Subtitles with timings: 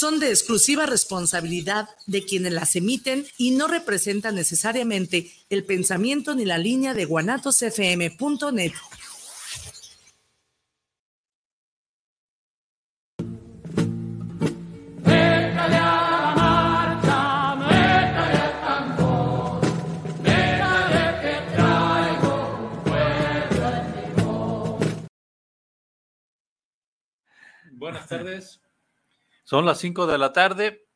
[0.00, 6.46] son de exclusiva responsabilidad de quienes las emiten y no representan necesariamente el pensamiento ni
[6.46, 8.72] la línea de guanatosfm.net.
[27.72, 28.60] Buenas tardes.
[29.50, 30.86] Son las 5 de la tarde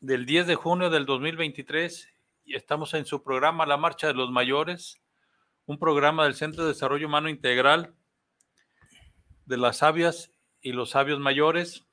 [0.00, 2.06] del 10 de junio del 2023
[2.44, 5.00] y estamos en su programa La Marcha de los Mayores,
[5.64, 7.94] un programa del Centro de Desarrollo Humano Integral
[9.46, 10.30] de las sabias
[10.60, 11.86] y los sabios mayores.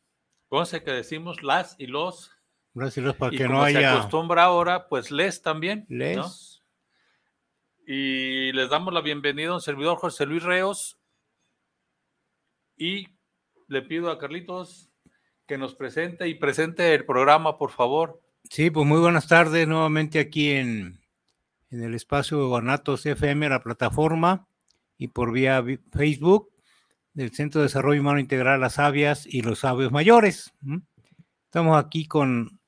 [0.50, 2.32] Conce que decimos las y los.
[2.74, 5.86] Las y los para y que como no se haya acostumbra ahora, pues les también.
[5.88, 6.00] ¿no?
[6.00, 6.64] les.
[7.88, 11.00] Y les damos la bienvenida a un servidor José Luis Reos.
[12.76, 13.08] Y
[13.70, 14.93] le pido a Carlitos
[15.48, 18.22] que nos presente y presente el programa, por favor.
[18.50, 21.00] Sí, pues muy buenas tardes nuevamente aquí en,
[21.70, 24.48] en el espacio de Guanatos FM, la plataforma,
[24.98, 26.50] y por vía Facebook
[27.14, 30.54] del Centro de Desarrollo Humano Integral Las Sabias y los Sabios Mayores.
[31.46, 32.60] Estamos aquí con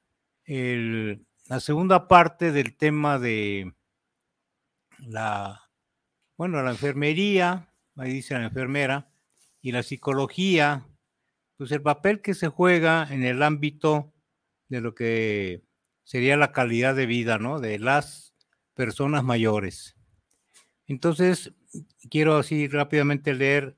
[0.46, 3.74] el- la segunda parte del tema de
[5.00, 5.62] la,
[6.38, 9.10] bueno, la enfermería, ahí dice la enfermera,
[9.62, 10.86] y la psicología,
[11.58, 14.14] pues el papel que se juega en el ámbito
[14.68, 15.64] de lo que
[16.04, 17.60] sería la calidad de vida, ¿no?
[17.60, 18.36] De las
[18.74, 19.96] personas mayores.
[20.88, 21.54] Entonces,
[22.10, 23.78] quiero así rápidamente leer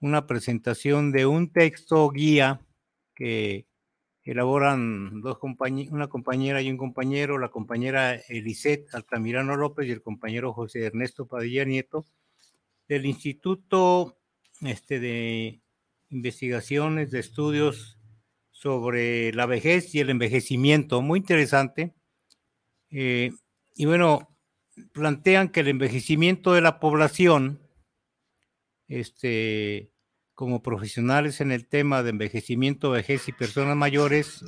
[0.00, 2.60] una presentación de un texto guía
[3.14, 3.66] que
[4.22, 10.02] elaboran dos compañe- una compañera y un compañero, la compañera Elisette Altamirano López y el
[10.02, 12.06] compañero José Ernesto Padilla Nieto,
[12.88, 14.18] del Instituto
[14.62, 15.59] este, de
[16.10, 17.98] Investigaciones, de Estudios
[18.50, 21.94] sobre la vejez y el envejecimiento, muy interesante.
[22.90, 23.30] Eh,
[23.74, 24.36] y bueno,
[24.92, 27.60] plantean que el envejecimiento de la población,
[28.88, 29.92] este,
[30.34, 34.44] como profesionales en el tema de envejecimiento, vejez y personas mayores,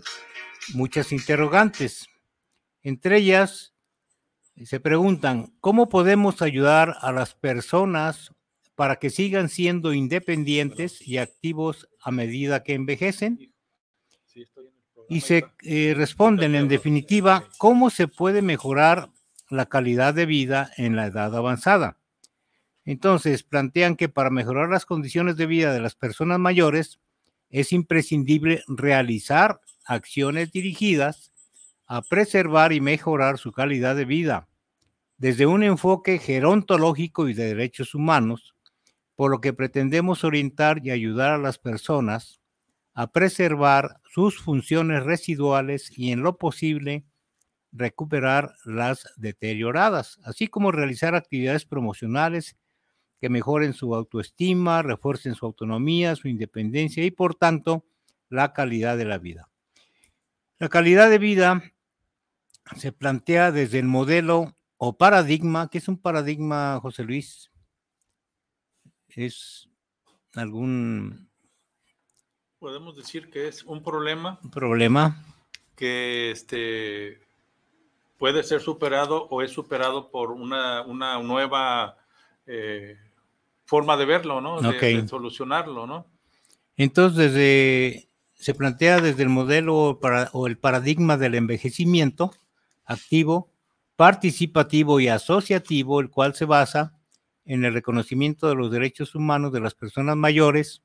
[0.75, 2.06] muchas interrogantes.
[2.83, 3.75] Entre ellas,
[4.65, 8.33] se preguntan, ¿cómo podemos ayudar a las personas
[8.75, 13.53] para que sigan siendo independientes y activos a medida que envejecen?
[15.09, 19.10] Y se eh, responden, en definitiva, cómo se puede mejorar
[19.50, 21.99] la calidad de vida en la edad avanzada.
[22.84, 26.99] Entonces, plantean que para mejorar las condiciones de vida de las personas mayores
[27.50, 31.33] es imprescindible realizar acciones dirigidas
[31.87, 34.49] a preservar y mejorar su calidad de vida
[35.22, 38.56] desde un enfoque gerontológico y de derechos humanos,
[39.15, 42.41] por lo que pretendemos orientar y ayudar a las personas
[42.95, 47.05] a preservar sus funciones residuales y en lo posible
[47.72, 52.56] recuperar las deterioradas, así como realizar actividades promocionales
[53.21, 57.87] que mejoren su autoestima, refuercen su autonomía, su independencia y por tanto
[58.28, 59.49] la calidad de la vida.
[60.59, 61.62] La calidad de vida
[62.77, 67.52] se plantea desde el modelo o paradigma, que es un paradigma, José Luis,
[69.17, 69.69] es
[70.34, 71.28] algún
[72.59, 75.25] Podemos decir que es un problema problema.
[75.75, 77.19] que este,
[78.19, 81.97] puede ser superado o es superado por una, una nueva
[82.47, 82.97] eh,
[83.65, 84.61] forma de verlo, ¿no?
[84.62, 86.06] De, de solucionarlo, ¿no?
[86.77, 92.33] Entonces, desde- se plantea desde el modelo para- o el paradigma del envejecimiento
[92.84, 93.51] activo,
[93.97, 96.93] participativo y asociativo, el cual se basa
[97.44, 100.82] en el reconocimiento de los derechos humanos de las personas mayores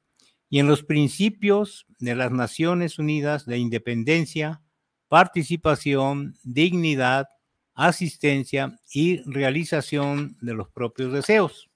[0.50, 4.62] y en los principios de las Naciones Unidas de independencia,
[5.08, 7.28] participación, dignidad,
[7.74, 11.70] asistencia y realización de los propios deseos,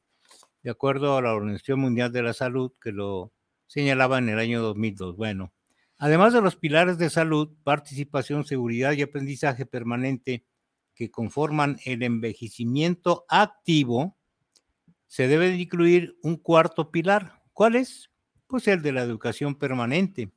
[0.63, 3.33] de acuerdo a la Organización Mundial de la Salud, que lo
[3.67, 5.15] señalaba en el año 2002.
[5.15, 5.53] Bueno,
[5.97, 10.45] además de los pilares de salud, participación, seguridad y aprendizaje permanente
[10.95, 14.17] que conforman el envejecimiento activo,
[15.11, 17.43] se debe de incluir un cuarto pilar.
[17.51, 18.09] ¿Cuál es?
[18.47, 20.31] Pues el de la educación permanente,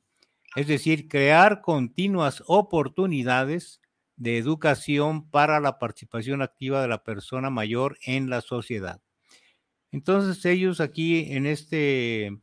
[0.57, 3.79] es decir, crear continuas oportunidades
[4.17, 8.99] de educación para la participación activa de la persona mayor en la sociedad.
[9.93, 11.77] Entonces ellos aquí en esta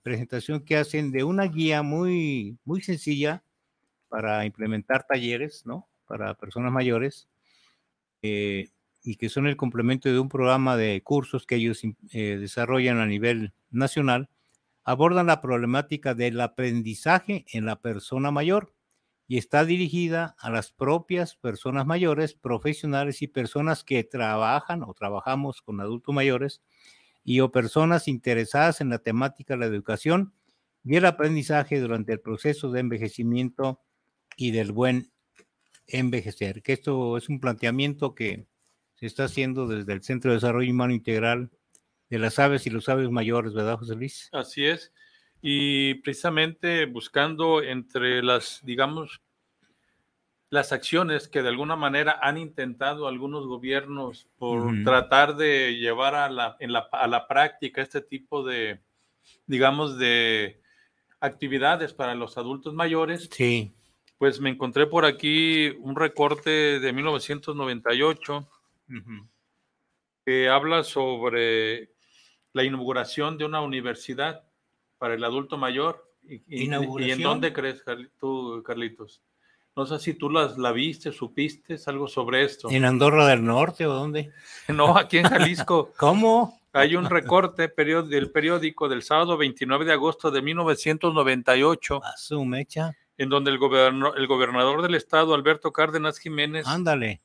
[0.02, 3.44] presentación que hacen de una guía muy, muy sencilla
[4.08, 5.86] para implementar talleres, ¿no?
[6.06, 7.28] Para personas mayores
[8.22, 8.70] eh,
[9.02, 13.06] y que son el complemento de un programa de cursos que ellos eh, desarrollan a
[13.06, 14.28] nivel nacional,
[14.84, 18.74] abordan la problemática del aprendizaje en la persona mayor
[19.26, 25.62] y está dirigida a las propias personas mayores, profesionales y personas que trabajan o trabajamos
[25.62, 26.62] con adultos mayores
[27.24, 30.34] y o personas interesadas en la temática de la educación
[30.84, 33.80] y el aprendizaje durante el proceso de envejecimiento
[34.36, 35.12] y del buen
[35.86, 38.46] envejecer, que esto es un planteamiento que
[39.02, 41.50] se está haciendo desde el Centro de Desarrollo Humano Integral
[42.08, 44.28] de las Aves y los Aves Mayores, ¿verdad, José Luis?
[44.32, 44.92] Así es
[45.42, 49.20] y precisamente buscando entre las, digamos,
[50.50, 56.30] las acciones que de alguna manera han intentado algunos gobiernos por tratar de llevar a
[56.30, 58.80] la, en la, a la práctica este tipo de,
[59.46, 60.60] digamos, de
[61.18, 63.28] actividades para los adultos mayores.
[63.32, 63.74] Sí.
[64.18, 68.48] Pues me encontré por aquí un recorte de 1998
[70.24, 71.92] que habla sobre
[72.52, 74.44] la inauguración de una universidad
[74.98, 76.08] para el adulto mayor.
[76.24, 77.82] ¿Y, y en dónde crees
[78.18, 79.22] tú, Carlitos?
[79.74, 82.68] No sé si tú las, la viste, supiste algo sobre esto.
[82.70, 84.30] ¿En Andorra del Norte o dónde?
[84.68, 85.92] No, aquí en Jalisco.
[85.96, 86.60] ¿Cómo?
[86.74, 92.04] Hay un recorte del periódico del sábado 29 de agosto de 1998.
[92.04, 92.96] A su mecha.
[93.18, 93.58] En donde el,
[94.16, 96.66] el gobernador del estado, Alberto Cárdenas Jiménez.
[96.66, 97.20] Ándale.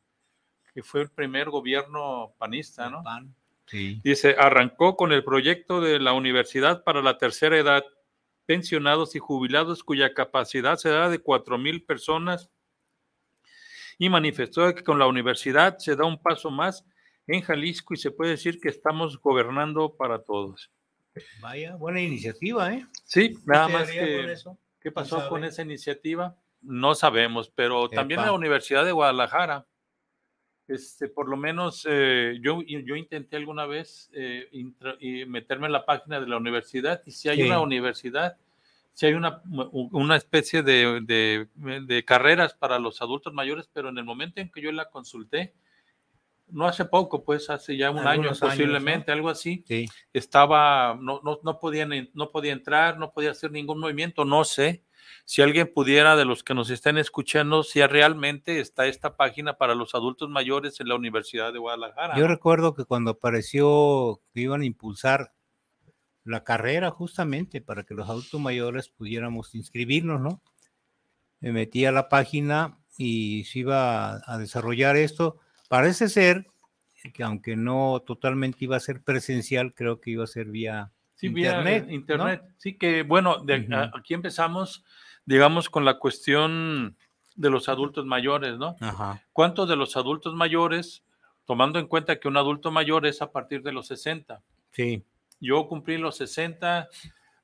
[0.78, 3.02] Que fue el primer gobierno panista, ¿no?
[3.02, 3.34] Pan.
[3.66, 4.00] Sí.
[4.04, 7.84] Dice, arrancó con el proyecto de la Universidad para la Tercera Edad,
[8.46, 12.52] pensionados y jubilados cuya capacidad será de cuatro mil personas
[13.98, 16.86] y manifestó que con la universidad se da un paso más
[17.26, 20.72] en Jalisco y se puede decir que estamos gobernando para todos.
[21.42, 22.86] Vaya, buena iniciativa, ¿eh?
[23.04, 24.36] Sí, nada más que,
[24.80, 26.38] ¿qué pasó con esa iniciativa?
[26.62, 29.66] No sabemos, pero también la Universidad de Guadalajara
[30.68, 34.50] este, por lo menos eh, yo, yo intenté alguna vez eh,
[35.28, 38.38] meterme en la página de la universidad y si hay una universidad,
[38.94, 41.48] si hay una, una especie de, de,
[41.86, 45.54] de, carreras para los adultos mayores, pero en el momento en que yo la consulté,
[46.50, 49.64] no hace poco, pues hace ya un año posiblemente, algo así,
[50.14, 54.84] estaba, no, no, no, podían, no podía entrar, no podía hacer ningún movimiento, no sé
[55.30, 59.76] si alguien pudiera, de los que nos estén escuchando, si realmente está esta página para
[59.76, 62.18] los adultos mayores en la Universidad de Guadalajara.
[62.18, 65.34] Yo recuerdo que cuando apareció que iban a impulsar
[66.24, 70.42] la carrera justamente para que los adultos mayores pudiéramos inscribirnos, ¿no?
[71.42, 75.42] Me metí a la página y se iba a desarrollar esto.
[75.68, 76.48] Parece ser
[77.14, 81.88] que aunque no totalmente iba a ser presencial, creo que iba a ser vía internet.
[81.90, 82.44] internet.
[82.56, 84.86] Sí, que bueno, de, aquí empezamos
[85.28, 86.96] digamos, con la cuestión
[87.36, 88.78] de los adultos mayores, ¿no?
[88.80, 89.22] Ajá.
[89.34, 91.04] ¿Cuántos de los adultos mayores,
[91.46, 94.42] tomando en cuenta que un adulto mayor es a partir de los 60?
[94.72, 95.04] Sí.
[95.40, 96.88] Yo cumplí los 60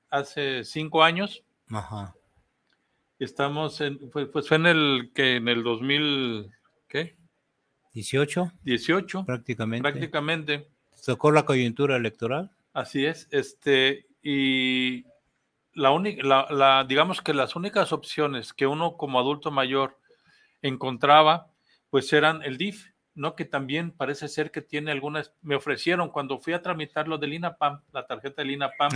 [0.10, 1.44] hace cinco años.
[1.70, 2.16] Ajá.
[3.20, 6.52] Estamos en, pues, pues, fue en el que en el 2000,
[6.88, 7.18] ¿qué?
[7.94, 8.52] 18.
[8.64, 9.26] 18.
[9.26, 9.92] Prácticamente.
[9.92, 10.70] Prácticamente.
[11.06, 12.50] Tocó la coyuntura electoral.
[12.72, 15.06] Así es, este, y
[15.74, 20.00] la única, la, digamos que las únicas opciones que uno como adulto mayor
[20.62, 21.48] encontraba,
[21.90, 23.36] pues eran el DIF, ¿no?
[23.36, 27.34] Que también parece ser que tiene algunas, me ofrecieron cuando fui a tramitar lo del
[27.34, 28.92] INAPAM, la tarjeta del INAPAM,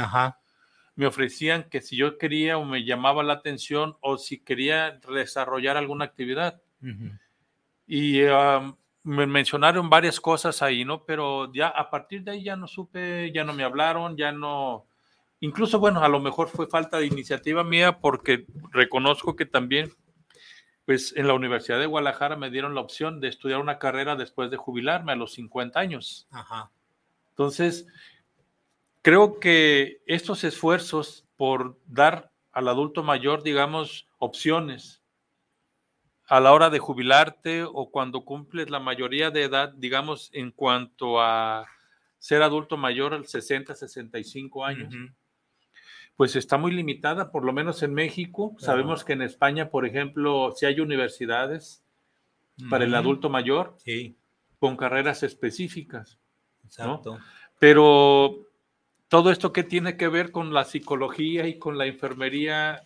[0.95, 5.77] me ofrecían que si yo quería o me llamaba la atención o si quería desarrollar
[5.77, 6.59] alguna actividad.
[7.85, 8.21] Y
[9.03, 11.05] me mencionaron varias cosas ahí, ¿no?
[11.05, 14.87] Pero ya a partir de ahí ya no supe, ya no me hablaron, ya no,
[15.39, 19.91] Incluso, bueno, a lo mejor fue falta de iniciativa mía porque reconozco que también,
[20.85, 24.49] pues en la Universidad de Guadalajara me dieron la opción de estudiar una carrera después
[24.49, 26.27] de jubilarme a los 50 años.
[26.31, 26.71] Ajá.
[27.29, 27.85] Entonces,
[29.03, 35.03] creo que estos esfuerzos por dar al adulto mayor, digamos, opciones
[36.27, 41.21] a la hora de jubilarte o cuando cumples la mayoría de edad, digamos, en cuanto
[41.21, 41.67] a
[42.17, 44.93] ser adulto mayor al 60, 65 años
[46.17, 48.55] pues está muy limitada, por lo menos en México.
[48.57, 51.83] Sabemos que en España, por ejemplo, si hay universidades
[52.71, 53.77] para el adulto mayor
[54.59, 56.17] con carreras específicas.
[56.65, 57.19] Exacto.
[57.59, 58.47] Pero
[59.07, 62.83] todo esto que tiene que ver con la psicología y con la enfermería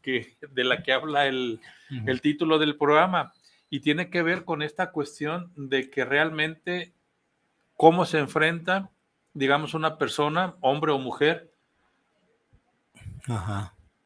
[0.00, 1.60] que, de la que habla el,
[2.06, 3.32] el título del programa,
[3.68, 6.92] y tiene que ver con esta cuestión de que realmente
[7.76, 8.90] cómo se enfrenta,
[9.32, 11.52] digamos, una persona, hombre o mujer,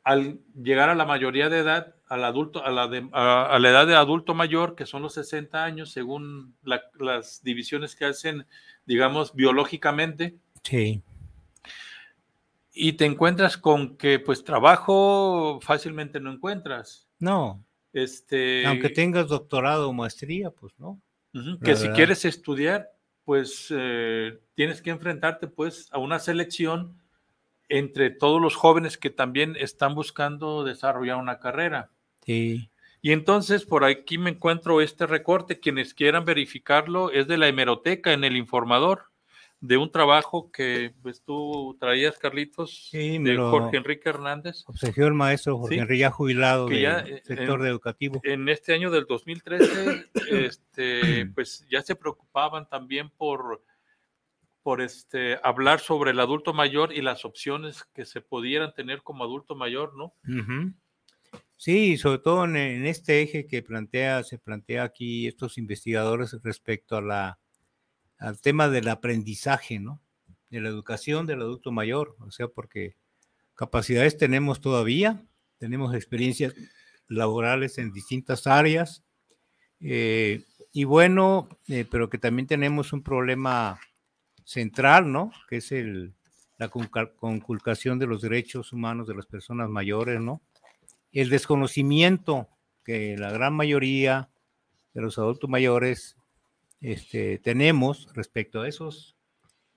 [0.05, 3.97] al llegar a la mayoría de edad, al adulto, a la, a, la edad de
[3.97, 8.47] adulto mayor, que son los 60 años, según las divisiones que hacen,
[8.87, 10.37] digamos, biológicamente.
[10.63, 11.03] Sí.
[12.73, 17.09] Y te encuentras con que, pues, trabajo fácilmente no encuentras.
[17.19, 17.65] No.
[17.95, 21.01] Este, Aunque tengas doctorado o maestría, pues no.
[21.63, 22.91] que si quieres estudiar,
[23.25, 27.01] pues eh, tienes que enfrentarte pues a una selección
[27.69, 31.91] entre todos los jóvenes que también están buscando desarrollar una carrera.
[32.25, 32.71] Sí.
[33.03, 38.13] Y entonces por aquí me encuentro este recorte, quienes quieran verificarlo, es de la hemeroteca
[38.13, 39.07] en el informador
[39.65, 44.63] de un trabajo que pues, tú traías, Carlitos, de Jorge Enrique Hernández.
[44.67, 48.21] Obsequió el maestro Jorge Enrique, ya jubilado del eh, sector educativo.
[48.25, 53.63] En este año del 2013, este, pues ya se preocupaban también por,
[54.65, 59.23] por este, hablar sobre el adulto mayor y las opciones que se pudieran tener como
[59.23, 60.15] adulto mayor, ¿no?
[61.57, 62.57] Sí, sobre todo en,
[62.87, 67.39] este eje que plantea, se plantea aquí estos investigadores respecto a la
[68.17, 70.01] al tema del aprendizaje, ¿no?
[70.49, 72.97] De la educación del adulto mayor, o sea, porque
[73.55, 75.23] capacidades tenemos todavía,
[75.59, 76.55] tenemos experiencias
[77.07, 79.05] laborales en distintas áreas,
[79.81, 80.43] eh,
[80.73, 83.79] y bueno, eh, pero que también tenemos un problema
[84.45, 85.33] central, ¿no?
[85.49, 86.15] Que es el,
[86.59, 90.41] la conculcación de los derechos humanos de las personas mayores, ¿no?
[91.13, 92.49] El desconocimiento
[92.85, 94.29] que la gran mayoría
[94.93, 96.17] de los adultos mayores
[96.81, 99.17] este, tenemos respecto a esos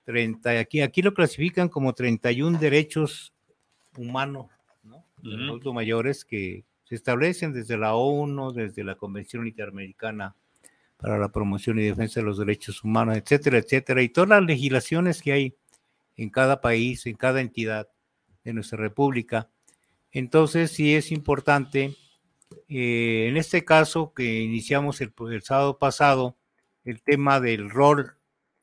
[0.04, 3.32] 30, aquí, aquí lo clasifican como 31 derechos
[3.96, 4.46] humanos,
[4.82, 5.04] ¿no?
[5.22, 10.34] adultos mayores que se establecen desde la ONU, desde la Convención Interamericana
[10.98, 15.22] para la Promoción y Defensa de los Derechos Humanos, etcétera, etcétera, y todas las legislaciones
[15.22, 15.56] que hay
[16.16, 17.88] en cada país, en cada entidad
[18.44, 19.48] de nuestra república.
[20.10, 21.96] Entonces, sí es importante,
[22.68, 26.36] eh, en este caso que iniciamos el, el sábado pasado,
[26.84, 28.16] el tema del rol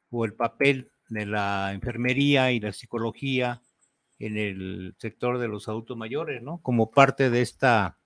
[0.09, 3.61] o el papel de la enfermería y la psicología
[4.19, 6.59] en el sector de los adultos mayores, ¿no?
[6.61, 7.97] Como parte de esta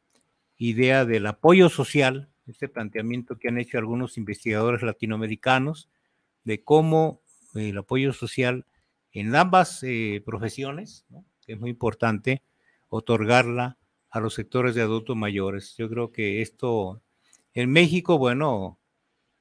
[0.58, 5.90] idea del apoyo social, este planteamiento que han hecho algunos investigadores latinoamericanos
[6.44, 7.22] de cómo
[7.56, 8.66] el apoyo social
[9.12, 11.06] en ambas eh, profesiones,
[11.48, 12.44] es muy importante,
[12.90, 13.78] otorgarla
[14.10, 15.76] a los sectores de adultos mayores.
[15.78, 17.02] Yo creo que esto
[17.54, 18.80] en México, bueno,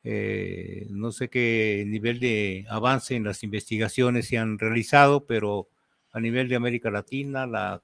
[0.05, 5.69] eh, no sé qué nivel de avance en las investigaciones se han realizado, pero
[6.13, 7.83] a nivel de América Latina, la,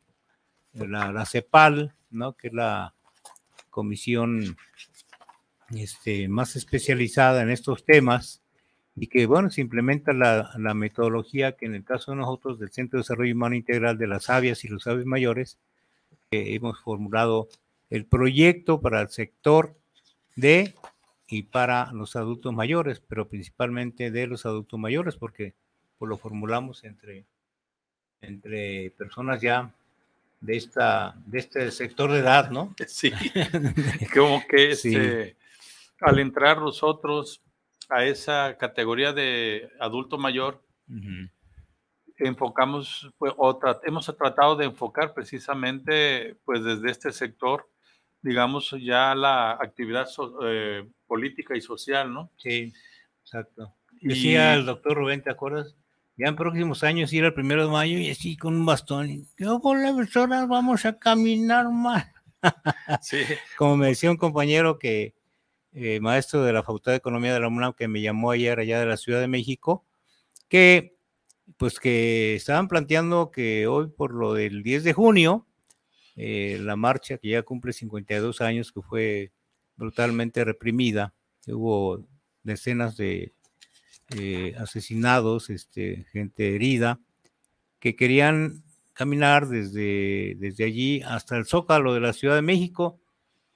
[0.72, 2.34] la, CEPAL, ¿no?
[2.34, 2.94] que es la
[3.70, 4.56] comisión
[5.78, 8.42] este, más especializada en estos temas,
[8.96, 12.70] y que, bueno, se implementa la, la, metodología que en el caso de nosotros del
[12.70, 15.58] Centro de Desarrollo Humano Integral de las Avias y los Aves Mayores,
[16.30, 17.48] hemos formulado
[17.90, 19.74] el proyecto para el sector
[20.36, 20.74] de
[21.28, 25.54] y para los adultos mayores, pero principalmente de los adultos mayores, porque
[25.98, 27.24] pues, lo formulamos entre,
[28.20, 29.72] entre personas ya
[30.40, 32.74] de, esta, de este sector de edad, ¿no?
[32.86, 33.12] Sí,
[34.14, 35.36] como que este,
[36.00, 37.42] al entrar nosotros
[37.88, 40.62] a esa categoría de adulto mayor,
[42.16, 47.68] enfocamos, pues, o hemos tratado de enfocar precisamente pues desde este sector
[48.24, 50.08] digamos, ya la actividad
[50.44, 52.30] eh, política y social, ¿no?
[52.38, 52.72] Sí,
[53.22, 53.74] exacto.
[54.00, 55.76] Decía el doctor Rubén, ¿te acuerdas?
[56.16, 59.10] Ya en próximos años ir el primero de mayo y así con un bastón.
[59.10, 62.06] Y, Yo con la persona vamos a caminar más.
[63.02, 63.18] Sí.
[63.58, 65.14] Como me decía un compañero que,
[65.74, 68.80] eh, maestro de la Facultad de Economía de la UNAM, que me llamó ayer allá
[68.80, 69.84] de la Ciudad de México,
[70.48, 70.94] que
[71.56, 75.46] pues que estaban planteando que hoy por lo del 10 de junio,
[76.16, 79.32] eh, la marcha que ya cumple 52 años, que fue
[79.76, 81.12] brutalmente reprimida,
[81.46, 82.06] hubo
[82.42, 83.32] decenas de
[84.16, 87.00] eh, asesinados, este, gente herida,
[87.80, 88.62] que querían
[88.92, 93.00] caminar desde, desde allí hasta el Zócalo de la Ciudad de México.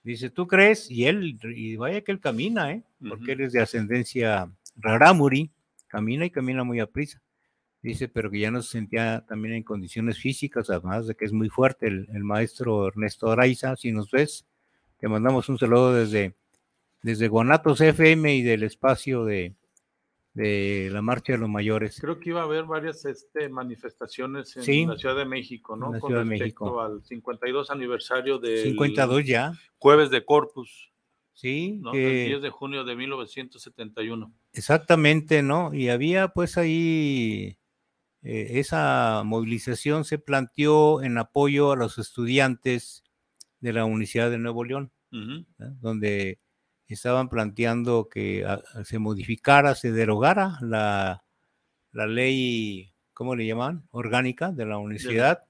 [0.09, 0.91] Dice, ¿tú crees?
[0.91, 2.83] Y él, y vaya que él camina, ¿eh?
[3.07, 5.51] porque él es de ascendencia rarámuri,
[5.87, 7.21] camina y camina muy a prisa.
[7.83, 11.33] Dice, pero que ya no se sentía también en condiciones físicas, además de que es
[11.35, 13.77] muy fuerte el, maestro Ernesto Araiza.
[13.77, 14.47] Si nos ves,
[14.99, 16.33] te mandamos un saludo desde,
[17.03, 19.53] desde Guanatos FM y del espacio de,
[20.39, 21.99] de la Marcha de los Mayores.
[22.01, 25.93] Creo que iba a haber varias este, manifestaciones en la Ciudad de México, ¿no?
[25.93, 26.81] En Con Ciudad respecto México.
[26.81, 29.53] al 52 aniversario del 52 ya.
[29.79, 30.93] Jueves de Corpus.
[31.33, 31.81] Sí.
[31.83, 31.93] ¿no?
[31.93, 34.33] El 10 de junio de 1971.
[34.53, 35.75] Exactamente, ¿no?
[35.75, 37.59] Y había pues ahí
[38.23, 43.03] eh, esa movilización se planteó en apoyo a los estudiantes
[43.59, 44.93] de la Universidad de Nuevo León,
[45.81, 46.39] donde
[46.95, 51.25] estaban planteando que ah, se modificara, se derogara la,
[51.93, 53.87] la ley, ¿cómo le llaman?
[53.91, 55.45] Orgánica de la universidad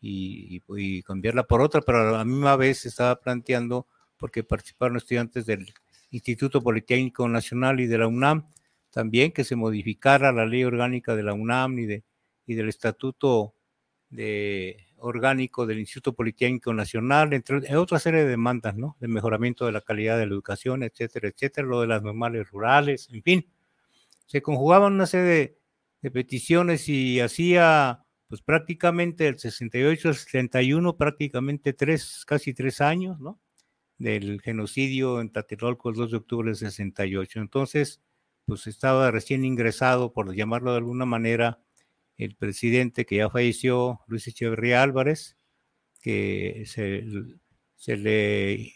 [0.00, 5.46] y, cambiarla por otra, pero a la misma vez se estaba planteando porque participaron estudiantes
[5.46, 5.66] del
[6.10, 8.48] Instituto Politécnico Nacional y de la UNAM,
[8.90, 12.04] también que se modificara la ley orgánica de la UNAM y, de,
[12.46, 13.54] y del Estatuto
[14.08, 18.96] de, orgánico del Instituto Politécnico Nacional, entre otra serie de demandas, ¿no?
[19.00, 23.08] De mejoramiento de la calidad de la educación, etcétera, etcétera, lo de las normales rurales,
[23.12, 23.46] en fin.
[24.26, 25.56] Se conjugaban una serie
[26.02, 33.20] de, peticiones y hacía, pues prácticamente el 68 al 71, prácticamente tres, casi tres años,
[33.20, 33.38] ¿no?
[33.98, 37.40] Del genocidio en Tlatelolco el 2 de octubre del 68.
[37.40, 38.02] Entonces,
[38.46, 41.60] pues estaba recién ingresado, por llamarlo de alguna manera,
[42.20, 45.38] el presidente que ya falleció, Luis Echeverría Álvarez,
[46.02, 48.72] que se, le,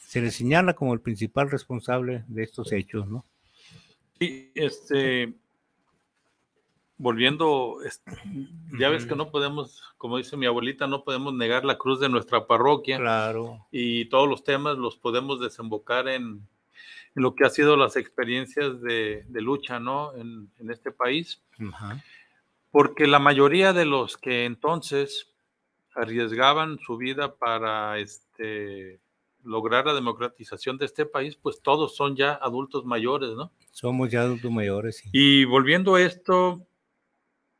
[0.00, 3.24] se le señala como el principal responsable de estos hechos, ¿no?
[4.18, 5.32] Sí, este,
[6.96, 7.76] volviendo,
[8.80, 12.08] ya ves que no podemos, como dice mi abuelita, no podemos negar la cruz de
[12.08, 12.98] nuestra parroquia.
[12.98, 13.64] Claro.
[13.70, 16.48] Y todos los temas los podemos desembocar en,
[17.14, 20.16] lo que ha sido las experiencias de, lucha, ¿no?
[20.16, 21.40] En, en este país.
[21.72, 22.02] Ajá
[22.70, 25.32] porque la mayoría de los que entonces
[25.94, 29.00] arriesgaban su vida para este,
[29.42, 33.52] lograr la democratización de este país, pues todos son ya adultos mayores, ¿no?
[33.72, 34.98] Somos ya adultos mayores.
[34.98, 35.08] Sí.
[35.12, 36.66] Y volviendo a esto,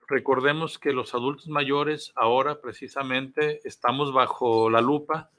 [0.06, 5.30] recordemos que los adultos mayores ahora precisamente estamos bajo la lupa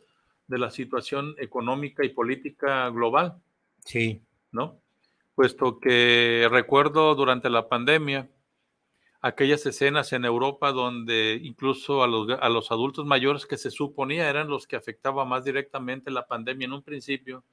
[0.47, 3.41] de la situación económica y política global.
[3.85, 4.21] Sí.
[4.51, 4.79] ¿No?
[5.35, 8.29] Puesto que recuerdo durante la pandemia,
[9.21, 14.29] aquellas escenas en Europa donde incluso a los, a los adultos mayores que se suponía
[14.29, 17.43] eran los que afectaba más directamente la pandemia en un principio,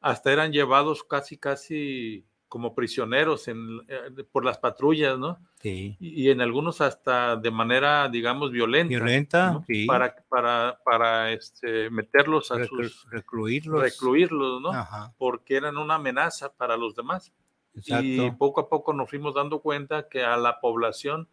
[0.00, 5.38] hasta eran llevados casi, casi como prisioneros en, eh, por las patrullas, ¿no?
[5.60, 5.96] Sí.
[6.00, 8.88] Y, en algunos hasta de manera, digamos, violenta.
[8.88, 9.86] Violenta, sí.
[9.86, 13.06] Para, para, para este, meterlos a sus...
[13.10, 13.82] Recluirlos.
[13.82, 14.70] Recluirlos, ¿no?
[15.18, 17.32] Porque eran una amenaza para los demás.
[17.86, 21.28] Y poco a poco nos fuimos dando cuenta que a la población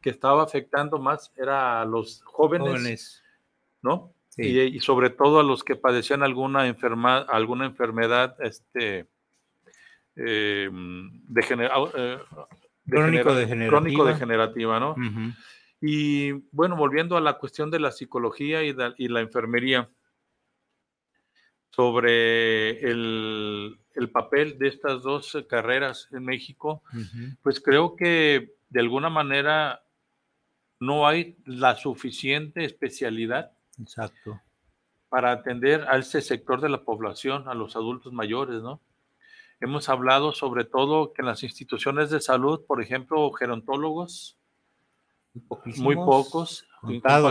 [0.00, 3.22] que estaba afectando más era a los jóvenes,
[3.82, 4.12] ¿no?
[4.36, 9.06] Y, sobre todo a los que padecían alguna, enferma, alguna enfermedad este,
[10.16, 12.18] eh, eh
[12.88, 14.04] crónico degenerativa.
[14.04, 14.94] degenerativa, ¿no?
[15.82, 19.90] Y bueno, volviendo a la cuestión de la psicología y, y la enfermería,
[21.70, 26.82] sobre el, el papel de estas dos eh, carreras en México,
[27.42, 29.82] pues creo que de alguna manera
[30.78, 34.40] no hay la suficiente especialidad Exacto.
[35.08, 38.80] para atender a ese sector de la población, a los adultos mayores, ¿no?
[39.60, 44.38] Hemos hablado sobre todo que en las instituciones de salud, por ejemplo, gerontólogos,
[45.76, 46.66] muy pocos,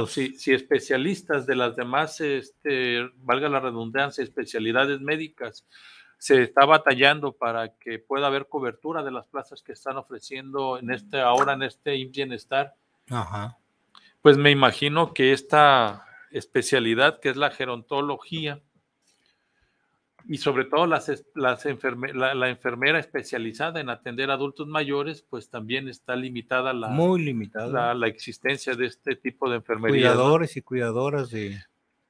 [0.07, 5.65] si, si, especialistas de las demás, este, valga la redundancia, especialidades médicas,
[6.17, 10.91] se está batallando para que pueda haber cobertura de las plazas que están ofreciendo en
[10.91, 12.75] este ahora en este bienestar.
[13.09, 13.57] Ajá.
[14.21, 18.61] Pues me imagino que esta especialidad que es la gerontología
[20.27, 26.15] y sobre todo las, las la, enfermera especializada en atender adultos mayores, pues también está
[26.15, 27.93] limitada la, Muy limitada.
[27.93, 30.11] la, existencia de este tipo de enfermería.
[30.11, 31.57] Cuidadores y cuidadoras de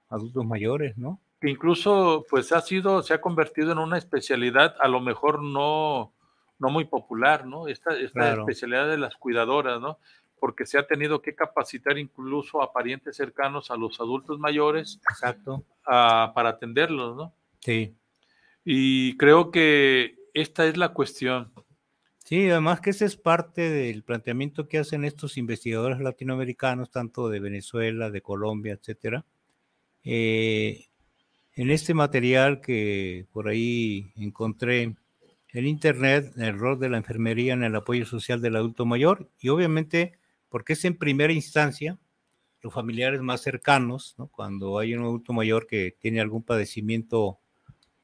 [0.09, 1.19] adultos mayores, ¿no?
[1.39, 6.13] que incluso pues ha sido, se ha convertido en una especialidad a lo mejor no,
[6.59, 7.67] no muy popular, ¿no?
[7.67, 9.99] Esta, esta especialidad de las cuidadoras, ¿no?
[10.39, 14.99] Porque se ha tenido que capacitar incluso a parientes cercanos a los adultos mayores.
[15.09, 15.63] Exacto.
[15.83, 17.33] para atenderlos, ¿no?
[17.61, 17.95] Sí.
[18.63, 21.51] Y creo que esta es la cuestión.
[22.23, 27.39] Sí, además que ese es parte del planteamiento que hacen estos investigadores latinoamericanos, tanto de
[27.39, 29.25] Venezuela, de Colombia, etcétera.
[30.03, 30.89] Eh,
[31.55, 34.95] en este material que por ahí encontré
[35.51, 39.49] en internet, el rol de la enfermería en el apoyo social del adulto mayor y
[39.49, 40.13] obviamente
[40.47, 41.97] porque es en primera instancia
[42.61, 44.27] los familiares más cercanos, ¿no?
[44.27, 47.39] cuando hay un adulto mayor que tiene algún padecimiento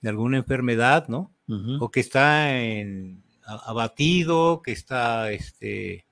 [0.02, 1.32] de alguna enfermedad, ¿no?
[1.80, 6.06] O que está en, abatido, que está este,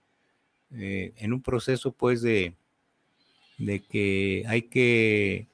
[0.71, 2.55] eh, en un proceso pues de,
[3.57, 5.47] de que hay que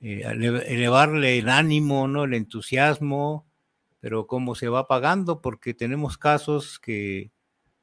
[0.00, 0.22] eh,
[0.66, 2.24] elevarle el ánimo, ¿no?
[2.24, 3.46] El entusiasmo,
[4.00, 7.30] pero cómo se va pagando, porque tenemos casos que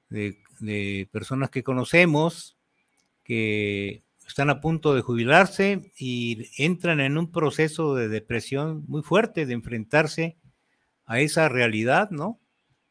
[0.10, 2.58] de, personas que conocemos
[3.24, 9.46] que están a punto de jubilarse y entran en un proceso de depresión muy fuerte,
[9.46, 10.38] de enfrentarse
[11.06, 12.40] a esa realidad, ¿no?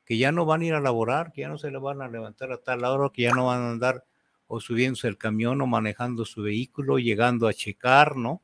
[0.05, 2.09] Que ya no van a ir a laborar, que ya no se le van a
[2.09, 4.05] levantar a tal hora, que ya no van a andar
[4.47, 8.43] o subiéndose el camión o manejando su vehículo, llegando a checar, ¿no?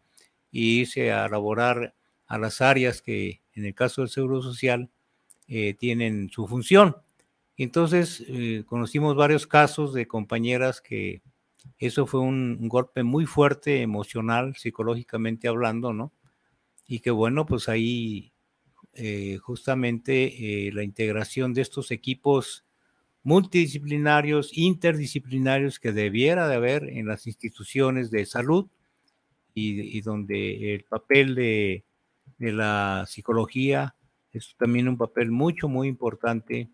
[0.53, 1.95] y irse a laborar
[2.27, 4.91] a las áreas que en el caso del Seguro Social
[5.49, 6.97] eh, tienen su función.
[7.57, 11.23] Entonces, eh, conocimos varios casos de compañeras que
[11.79, 16.13] eso fue un, golpe muy fuerte emocional, psicológicamente hablando, ¿no?
[16.87, 18.33] Y que bueno, pues ahí
[18.95, 22.65] eh, justamente la integración de estos equipos
[23.23, 28.69] multidisciplinarios, interdisciplinarios que debiera de haber en las instituciones de salud
[29.55, 31.85] y, donde el papel de,
[32.39, 33.95] la psicología
[34.33, 36.71] es también un papel mucho, muy importante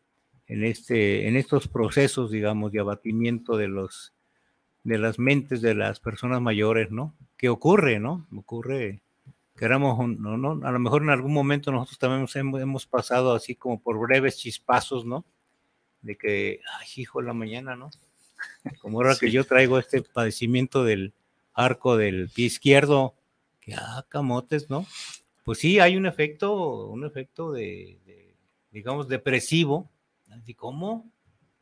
[0.46, 4.14] en, este, en estos procesos, digamos, de abatimiento de, los,
[4.88, 7.14] de las mentes de las personas mayores, ¿no?
[7.36, 8.26] ¿Qué ocurre, no?
[8.36, 9.02] Ocurre,
[9.56, 13.54] queramos, no, no, a lo mejor en algún momento nosotros también hemos, hemos pasado así
[13.54, 15.24] como por breves chispazos, ¿no?
[16.02, 17.90] de que, ay, hijo, la mañana, ¿no?
[18.80, 21.12] Como ahora que yo traigo este padecimiento del
[21.52, 23.14] arco del pie izquierdo,
[23.60, 24.86] que, ah, camotes, ¿no?
[25.44, 27.98] Pues sí, hay un efecto, un efecto de,
[28.70, 29.90] digamos, depresivo.
[30.56, 31.10] ¿cómo?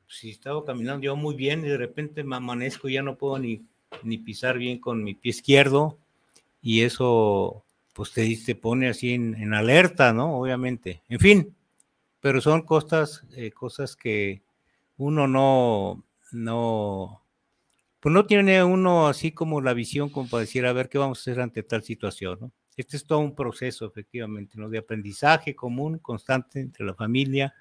[0.09, 3.39] Si estaba caminando yo muy bien y de repente me amanezco y ya no puedo
[3.39, 3.63] ni,
[4.03, 5.99] ni pisar bien con mi pie izquierdo
[6.63, 10.39] y eso, pues te, te pone así en, en alerta, ¿no?
[10.39, 11.03] Obviamente.
[11.09, 11.57] En fin,
[12.21, 14.43] pero son cosas, eh, cosas que
[14.97, 17.23] uno no, no,
[18.01, 21.19] pues no tiene uno así como la visión como para decir, a ver qué vamos
[21.19, 22.53] a hacer ante tal situación, ¿no?
[22.77, 24.69] Este es todo un proceso, efectivamente, ¿no?
[24.69, 27.55] De aprendizaje común, constante entre la familia,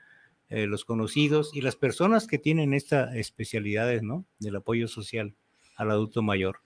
[0.49, 4.25] eh, los conocidos y las personas que tienen estas especialidades, ¿no?
[4.39, 5.33] Del apoyo social
[5.75, 6.59] al adulto mayor.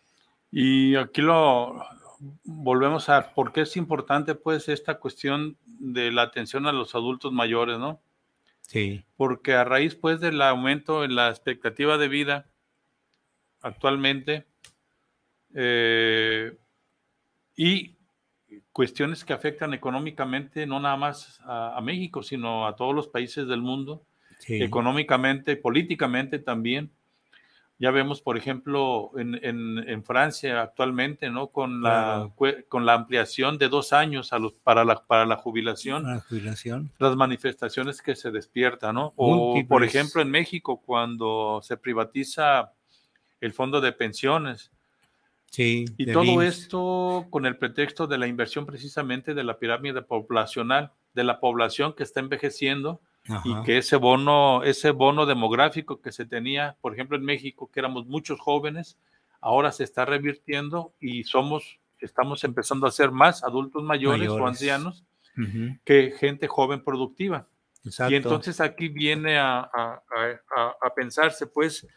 [0.51, 1.81] Y aquí lo,
[2.43, 7.31] volvemos a por qué es importante pues esta cuestión de la atención a los adultos
[7.31, 8.01] mayores, ¿no?
[8.61, 9.03] Sí.
[9.15, 12.47] Porque a raíz pues del aumento en la expectativa de vida
[13.61, 14.45] actualmente
[15.55, 16.57] eh,
[17.55, 17.95] y
[18.71, 23.61] cuestiones que afectan económicamente no nada más a, México, sino a todos los países del
[23.61, 24.03] mundo,
[24.47, 26.91] económicamente, políticamente también,
[27.81, 31.47] ya vemos, por ejemplo, en, Francia actualmente, ¿no?
[31.47, 32.29] Con la,
[32.67, 36.03] con la ampliación de dos años a los, para, la, para la jubilación.
[36.03, 36.91] La jubilación.
[36.99, 39.13] Las manifestaciones que se despiertan, ¿no?
[39.15, 42.73] O, por ejemplo, en México, cuando se privatiza
[43.39, 44.71] el fondo de pensiones.
[45.49, 45.85] Sí.
[45.97, 51.23] Y todo esto con el pretexto de la inversión precisamente de la pirámide poblacional, de
[51.23, 53.01] la población que está envejeciendo
[53.43, 57.79] y que ese bono, ese bono demográfico que se tenía, por ejemplo, en México, que
[57.79, 58.97] éramos muchos jóvenes,
[59.41, 65.03] ahora se está revirtiendo y somos, estamos empezando a ser más adultos mayores, o ancianos
[65.85, 67.47] que gente joven productiva.
[68.09, 70.01] Y entonces aquí viene a, a,
[70.81, 71.87] a, pensarse, pues,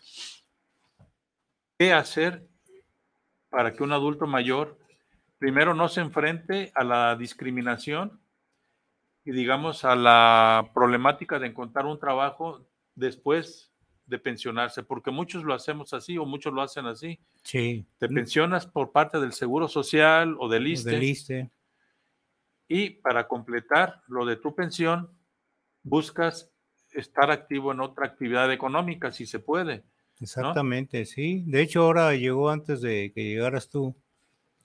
[1.77, 2.47] qué hacer
[3.53, 4.79] para que un adulto mayor,
[5.39, 8.19] primero, no se enfrente a la discriminación
[9.25, 13.71] y digamos a la problemática de encontrar un trabajo después
[14.07, 17.21] de pensionarse, porque muchos lo hacemos así o muchos lo hacen así.
[17.45, 17.87] Sí.
[17.99, 21.51] Te pensionas por parte del Seguro Social o del ISTE.
[22.69, 25.11] Y para completar lo de tu pensión,
[25.83, 26.51] buscas
[26.91, 29.85] estar activo en otra actividad económica, si se puede.
[30.23, 31.43] Exactamente, sí.
[31.47, 33.95] De hecho, ahora llegó antes de que llegaras tú.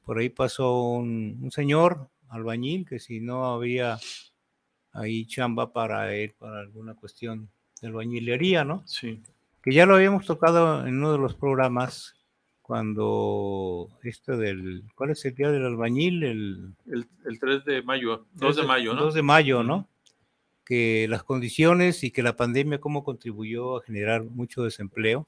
[0.06, 3.98] Por ahí pasó un, un señor albañil que si no había
[4.94, 7.50] ahí chamba para él, para alguna cuestión
[7.82, 8.84] de albañilería, ¿no?
[8.86, 9.22] Sí.
[9.64, 12.16] Que ya lo habíamos tocado en uno de los programas
[12.62, 16.24] cuando este del, ¿cuál es el día del albañil?
[16.24, 16.74] El,
[17.26, 19.02] el, 3 de mayo, 2 de, mayo, ¿no?
[19.02, 19.88] 2 de mayo, ¿no?
[20.66, 25.28] Que las condiciones y que la pandemia cómo contribuyó a generar mucho desempleo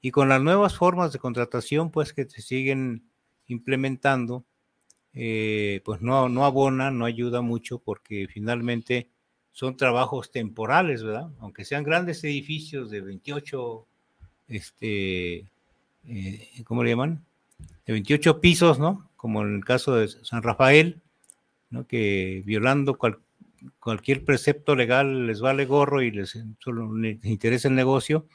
[0.00, 3.04] y con las nuevas formas de contratación pues que se siguen
[3.46, 4.44] implementando,
[5.12, 9.08] eh, pues no, no abona, no ayuda mucho porque finalmente
[9.52, 11.30] son trabajos temporales, ¿verdad?
[11.40, 13.86] Aunque sean grandes edificios de 28,
[14.48, 15.50] este,
[16.06, 17.24] eh, ¿cómo le llaman?
[17.86, 19.10] De 28 pisos, ¿no?
[19.16, 21.02] Como en el caso de San Rafael,
[21.68, 21.86] ¿no?
[21.86, 22.96] Que violando
[23.78, 28.26] cualquier precepto legal les vale gorro y les solo les interesa el negocio,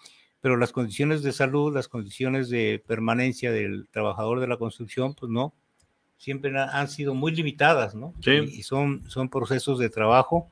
[0.46, 5.32] pero las condiciones de salud, las condiciones de permanencia del trabajador de la construcción, pues
[5.32, 5.56] no,
[6.18, 8.14] siempre han sido muy limitadas, ¿no?
[8.22, 8.44] Sí.
[8.52, 10.52] Y son, son procesos de trabajo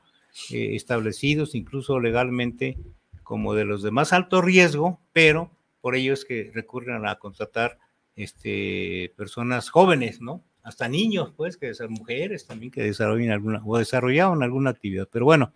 [0.50, 2.76] eh, establecidos incluso legalmente
[3.22, 7.78] como de los de más alto riesgo, pero por ello es que recurren a contratar
[8.16, 10.42] este, personas jóvenes, ¿no?
[10.64, 15.08] Hasta niños, pues, que son mujeres también que desarrollen alguna, o desarrollaron alguna actividad.
[15.08, 15.52] Pero bueno,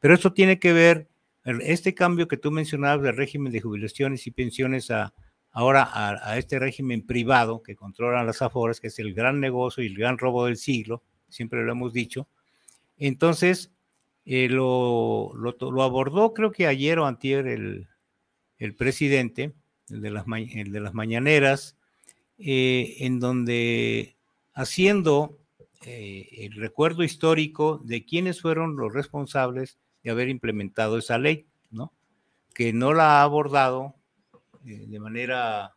[0.00, 1.08] pero eso tiene que ver,
[1.44, 5.14] este cambio que tú mencionabas del régimen de jubilaciones y pensiones a,
[5.52, 9.86] ahora a, este régimen privado que controla las aforas, que es el gran negocio y
[9.86, 12.28] el gran robo del siglo, siempre lo hemos dicho.
[12.98, 13.72] Entonces,
[14.26, 17.88] eh, lo, lo, abordó creo que ayer o antier el,
[18.58, 19.54] el presidente,
[19.88, 20.24] el de las,
[20.54, 21.76] el de las mañaneras,
[22.38, 24.16] eh, en donde
[24.54, 25.38] haciendo
[25.82, 31.92] eh, el recuerdo histórico de quiénes fueron los responsables de haber implementado esa ley, ¿no?
[32.54, 33.94] Que no la ha abordado
[34.62, 35.74] de manera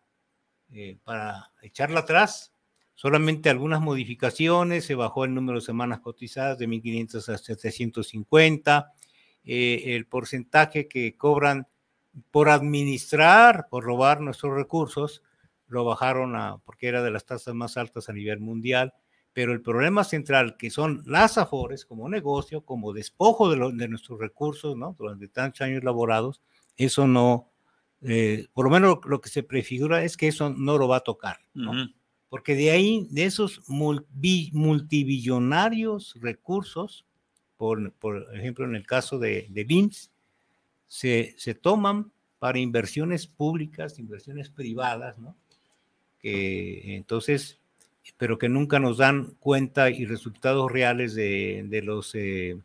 [1.04, 2.54] para echarla atrás,
[2.96, 8.92] solamente algunas modificaciones, se bajó el número de semanas cotizadas de 1.500 a 750,
[9.46, 11.68] eh, el porcentaje que cobran
[12.32, 15.24] por administrar, por robar nuestros recursos,
[15.68, 18.94] lo bajaron a, porque era de las tasas más altas a nivel mundial,
[19.34, 24.78] pero el problema central, que son las afores como negocio, como despojo de, nuestros recursos,
[24.78, 24.96] ¿no?
[24.98, 26.42] Durante tantos años laborados,
[26.78, 27.52] eso no,
[28.02, 31.02] eh, por lo menos lo, que se prefigura es que eso no lo va a
[31.02, 31.72] tocar, ¿no?
[32.34, 37.06] porque de ahí, de esos multibillonarios recursos,
[37.58, 37.94] por,
[38.34, 39.92] ejemplo, en el caso de, de
[40.88, 45.38] se, se, toman para inversiones públicas, inversiones privadas, ¿no?
[46.18, 47.60] Que entonces,
[48.18, 52.58] pero que nunca nos dan cuenta y resultados reales de, de los, eh,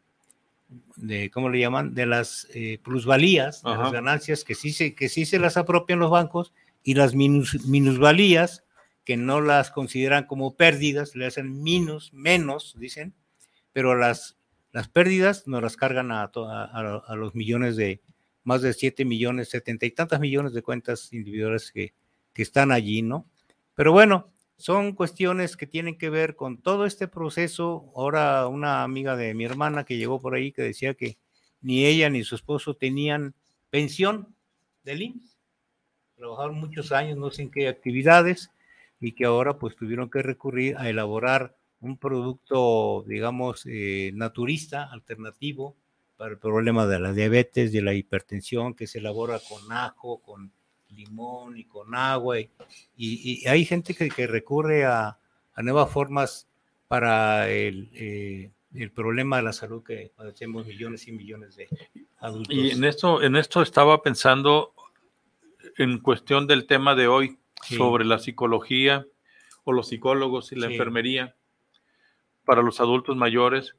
[0.96, 1.94] de, ¿cómo le llaman?
[1.94, 5.98] De las eh, plusvalías, de las ganancias que sí, se, que sí se las apropian
[5.98, 8.64] los bancos y las minusvalías
[9.04, 13.14] que no las consideran como pérdidas, le hacen menos, menos, dicen,
[13.72, 14.36] pero las,
[14.72, 18.02] las pérdidas nos las cargan a, a, los millones de,
[18.44, 21.94] más de 7 millones, 70 y tantas millones de cuentas individuales que,
[22.34, 23.26] que están allí, ¿no?
[23.74, 27.92] Pero bueno, son cuestiones que tienen que ver con todo este proceso.
[27.94, 31.16] Ahora una amiga de mi hermana que llegó por ahí que decía que
[31.60, 33.34] ni ella ni su esposo tenían
[33.70, 34.34] pensión
[34.82, 35.38] del IMSS.
[36.16, 38.50] Trabajaron muchos años, no sé en qué actividades,
[39.00, 45.76] y que ahora pues tuvieron que recurrir a elaborar un producto, digamos, eh, naturista, alternativo
[46.16, 50.50] para el problema de la diabetes, de la hipertensión, que se elabora con ajo, con
[50.90, 52.36] limón y con agua.
[52.96, 55.18] Y, hay gente que, que recurre a,
[55.54, 56.48] a, nuevas formas
[56.88, 61.68] para el, eh, el, problema de la salud que padecemos millones y millones de
[62.18, 62.54] adultos.
[62.54, 64.72] Y en esto, en esto estaba pensando
[65.76, 69.06] en cuestión del tema de hoy, sobre la psicología
[69.64, 71.34] o los psicólogos y la enfermería
[72.44, 73.76] para los adultos mayores.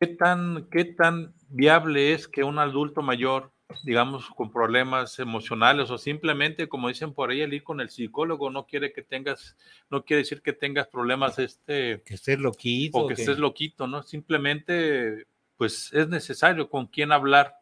[0.00, 3.52] ¿Qué tan, ¿Qué tan viable es que un adulto mayor,
[3.84, 8.50] digamos, con problemas emocionales o simplemente, como dicen por ahí, el ir con el psicólogo
[8.50, 9.56] no quiere que tengas,
[9.90, 12.02] no quiere decir que tengas problemas este...
[12.04, 12.98] Que estés loquito.
[12.98, 14.02] O que, estés loquito, ¿no?
[14.02, 17.56] Simplemente, pues es necesario con quién hablar.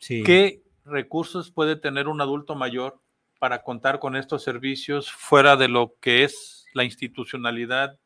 [0.00, 3.00] ¿Qué recursos puede tener un adulto mayor
[3.38, 7.98] para contar con estos servicios fuera de lo que es la institucionalidad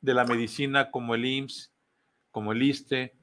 [0.00, 1.70] de la medicina como el IMSS,
[2.30, 3.14] como el ISTE,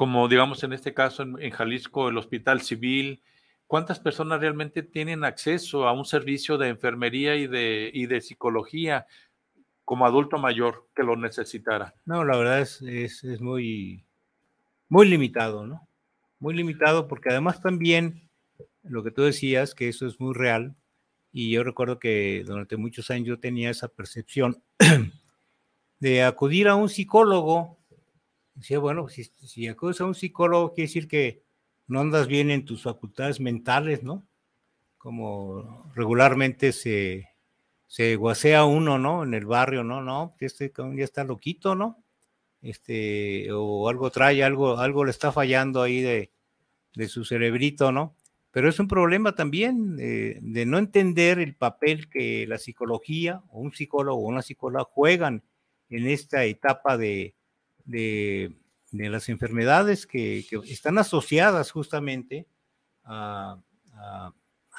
[0.00, 3.22] como digamos en este caso en, Jalisco el Hospital Civil.
[3.66, 9.06] ¿Cuántas personas realmente tienen acceso a un servicio de enfermería y de, y de psicología
[9.84, 11.92] como adulto mayor que lo necesitara?
[12.06, 14.06] No, la verdad es, es, es muy,
[14.88, 15.86] muy limitado, ¿no?
[16.38, 18.26] Muy limitado porque además también
[18.82, 20.76] lo que tú decías, que eso es muy real,
[21.30, 24.62] y yo recuerdo que durante muchos años yo tenía esa percepción
[26.00, 27.79] de acudir a un psicólogo.
[28.60, 31.42] Decía, bueno, si, si acudes a un psicólogo, quiere decir que
[31.86, 34.26] no andas bien en tus facultades mentales, ¿no?
[34.98, 37.30] Como regularmente se,
[37.86, 39.24] se guasea uno, ¿no?
[39.24, 40.02] En el barrio, ¿no?
[40.02, 42.04] No, este ya está loquito, ¿no?
[42.60, 46.30] Este, o algo trae, algo, algo le está fallando ahí de,
[46.94, 48.14] de su cerebrito, ¿no?
[48.50, 53.60] pero es un problema también eh, de no entender el papel que la psicología o
[53.60, 55.44] un psicólogo o una psicóloga juegan
[55.88, 57.36] en esta etapa de,
[57.90, 58.52] de,
[58.92, 62.46] las enfermedades que, están asociadas justamente
[63.04, 63.58] a,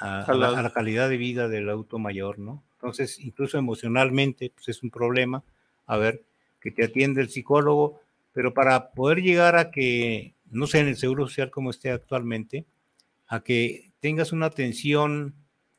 [0.00, 2.62] la, calidad de vida del auto mayor, ¿no?
[2.74, 5.44] Entonces, incluso emocionalmente, pues es un problema,
[5.86, 6.24] a ver,
[6.60, 8.00] que te atiende el psicólogo,
[8.32, 12.64] pero para poder llegar a que, no sé, en el Seguro Social como esté actualmente,
[13.28, 15.34] a que tengas una atención,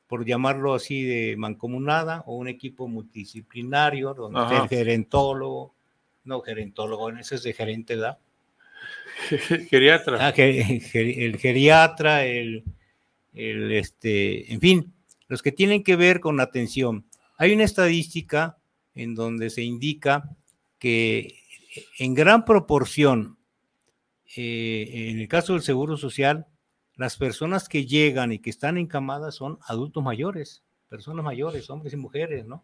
[0.07, 5.73] por llamarlo así, de mancomunada o un equipo multidisciplinario, donde esté el gerentólogo,
[6.23, 8.17] no gerentólogo, en ese es de gerente, ¿verdad?
[9.69, 10.27] geriatra.
[10.27, 12.63] Ah, el geriatra, el,
[13.33, 14.93] el, este, en fin,
[15.27, 17.05] los que tienen que ver con atención.
[17.37, 18.57] Hay una estadística
[18.95, 20.29] en donde se indica
[20.79, 21.39] que
[21.97, 23.37] en gran proporción,
[24.35, 26.45] eh, en el caso del Seguro Social,
[26.95, 31.97] las personas que llegan y que están encamadas son adultos mayores, personas mayores, hombres y
[31.97, 32.63] mujeres, ¿no?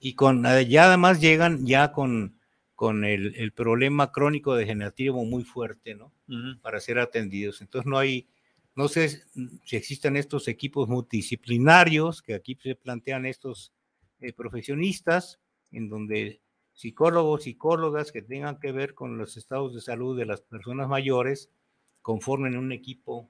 [0.00, 2.35] Y con, ya además llegan ya con,
[2.76, 6.12] con el, problema crónico degenerativo muy fuerte, ¿no?
[6.60, 7.62] Para ser atendidos.
[7.62, 8.28] Entonces no hay,
[8.74, 9.22] no sé
[9.64, 13.72] si existen estos equipos multidisciplinarios, que aquí se plantean estos
[14.20, 15.40] eh, profesionistas,
[15.72, 16.40] en donde
[16.74, 21.50] psicólogos, psicólogas que tengan que ver con los estados de salud de las personas mayores,
[22.02, 23.28] conformen un equipo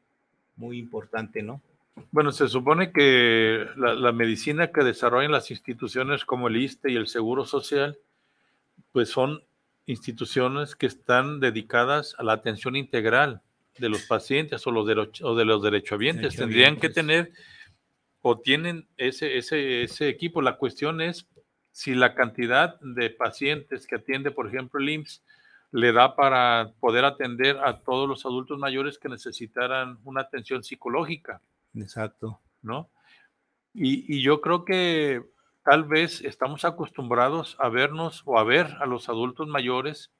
[0.56, 1.62] muy importante, ¿no?
[2.10, 7.06] Bueno, se supone que la, medicina que desarrollan las instituciones como el ISTE y el
[7.06, 7.96] Seguro Social,
[8.96, 9.44] pues son
[9.84, 13.42] instituciones que están dedicadas a la atención integral
[13.76, 14.86] de los pacientes o, los
[15.20, 16.34] o de los derechohabientes.
[16.34, 17.30] Tendrían que tener
[18.22, 20.40] o tienen ese, ese, ese equipo.
[20.40, 21.28] La cuestión es
[21.72, 25.22] si la cantidad de pacientes que atiende, por ejemplo, el IMSS,
[25.72, 31.42] le da para poder atender a todos los adultos mayores que necesitaran una atención psicológica.
[31.74, 32.40] Exacto.
[32.62, 32.88] ¿No?
[33.74, 35.22] Y, yo creo que
[35.66, 40.12] tal vez estamos acostumbrados a vernos o a ver a los adultos mayores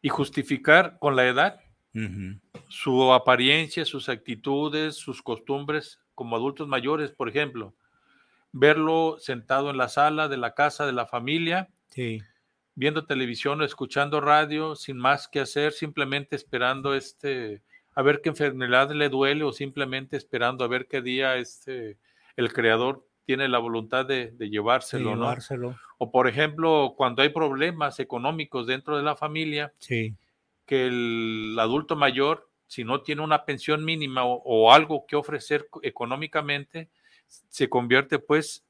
[0.00, 1.60] y justificar con la edad
[2.68, 7.74] su apariencia, sus actitudes, sus costumbres como adultos mayores, por ejemplo.
[8.50, 11.68] Verlo sentado en la sala de la casa de la familia,
[12.74, 17.62] viendo televisión o escuchando radio sin más que hacer, simplemente esperando este
[17.94, 21.98] a ver qué enfermedad le duele o simplemente esperando a ver qué día este,
[22.36, 25.76] el creador tiene la voluntad de, llevárselo, llevárselo.
[25.98, 32.48] O por ejemplo, cuando hay problemas económicos dentro de la familia, que el adulto mayor,
[32.66, 36.88] si no tiene una pensión mínima o algo que ofrecer económicamente,
[37.26, 38.64] se convierte pues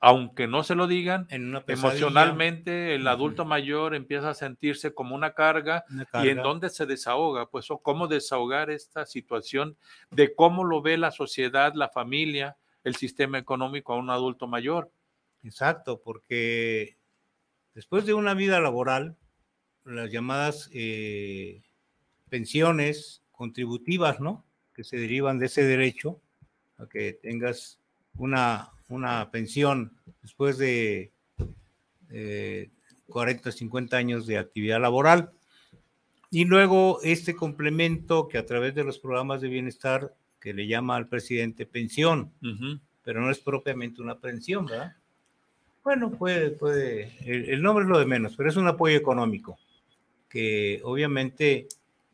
[0.00, 1.26] aunque no se lo digan,
[1.66, 5.84] emocionalmente el adulto mayor empieza a sentirse como una carga,
[6.22, 9.76] y en dónde se desahoga, pues o cómo desahogar esta situación
[10.10, 14.90] de cómo lo ve la sociedad, la familia, el sistema económico a un adulto mayor.
[15.42, 16.96] Exacto, porque
[17.74, 19.16] después de una vida laboral,
[19.84, 21.62] las llamadas eh,
[22.28, 24.44] pensiones contributivas, ¿no?
[24.74, 26.20] Que se derivan de ese derecho
[26.78, 27.78] a que tengas
[28.16, 31.12] una una pensión después de
[33.08, 35.32] 40, 50 años de actividad laboral.
[36.30, 40.96] Y luego este complemento que a través de los programas de bienestar que le llama
[40.96, 42.32] al presidente pensión,
[43.04, 44.96] pero no es propiamente una pensión, ¿verdad?
[45.84, 49.58] Bueno, puede, puede, el, nombre es lo de menos, pero es un apoyo económico
[50.28, 51.68] que obviamente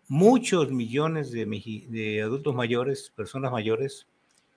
[0.08, 1.44] muchos millones de,
[1.88, 4.06] de adultos mayores, personas mayores,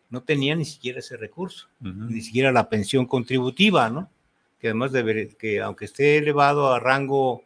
[0.10, 4.10] no tenía ni siquiera ese recurso, ni siquiera la pensión contributiva, ¿no?
[4.60, 7.44] Que además de que aunque esté elevado a rango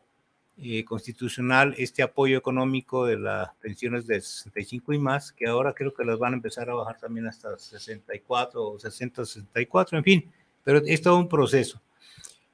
[0.58, 5.94] eh, constitucional, este apoyo económico de las pensiones de 65 y más, que ahora creo
[5.94, 10.32] que las van a empezar a bajar también hasta 64 o 60, 64, en fin,
[10.64, 11.82] pero es todo un proceso.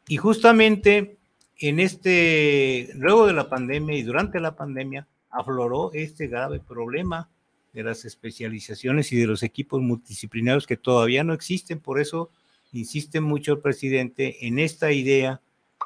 [0.07, 1.17] Y justamente
[1.59, 7.29] en este, luego de la pandemia y durante la pandemia, afloró este grave problema
[7.73, 11.79] de las especializaciones y de los equipos multidisciplinarios que todavía no existen.
[11.79, 12.31] Por eso
[12.71, 15.41] insiste mucho el presidente en esta idea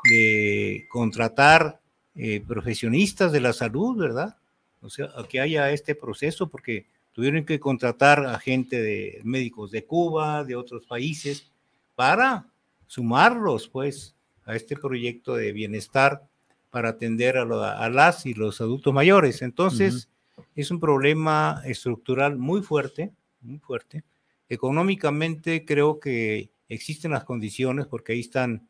[0.10, 1.82] de contratar
[2.16, 4.38] eh, profesionistas de la salud, ¿verdad?
[4.82, 9.86] O sea, que haya este proceso, porque tuvieron que contratar a gente de médicos de
[9.86, 11.52] Cuba, de otros países,
[11.96, 12.48] para
[12.88, 16.28] sumarlos, pues, a este proyecto de bienestar
[16.70, 17.46] para atender a,
[17.90, 19.42] las y los adultos mayores.
[19.42, 20.10] Entonces,
[20.56, 24.04] es un problema estructural muy fuerte, muy fuerte.
[24.50, 28.68] Económicamente creo que existen las condiciones porque ahí están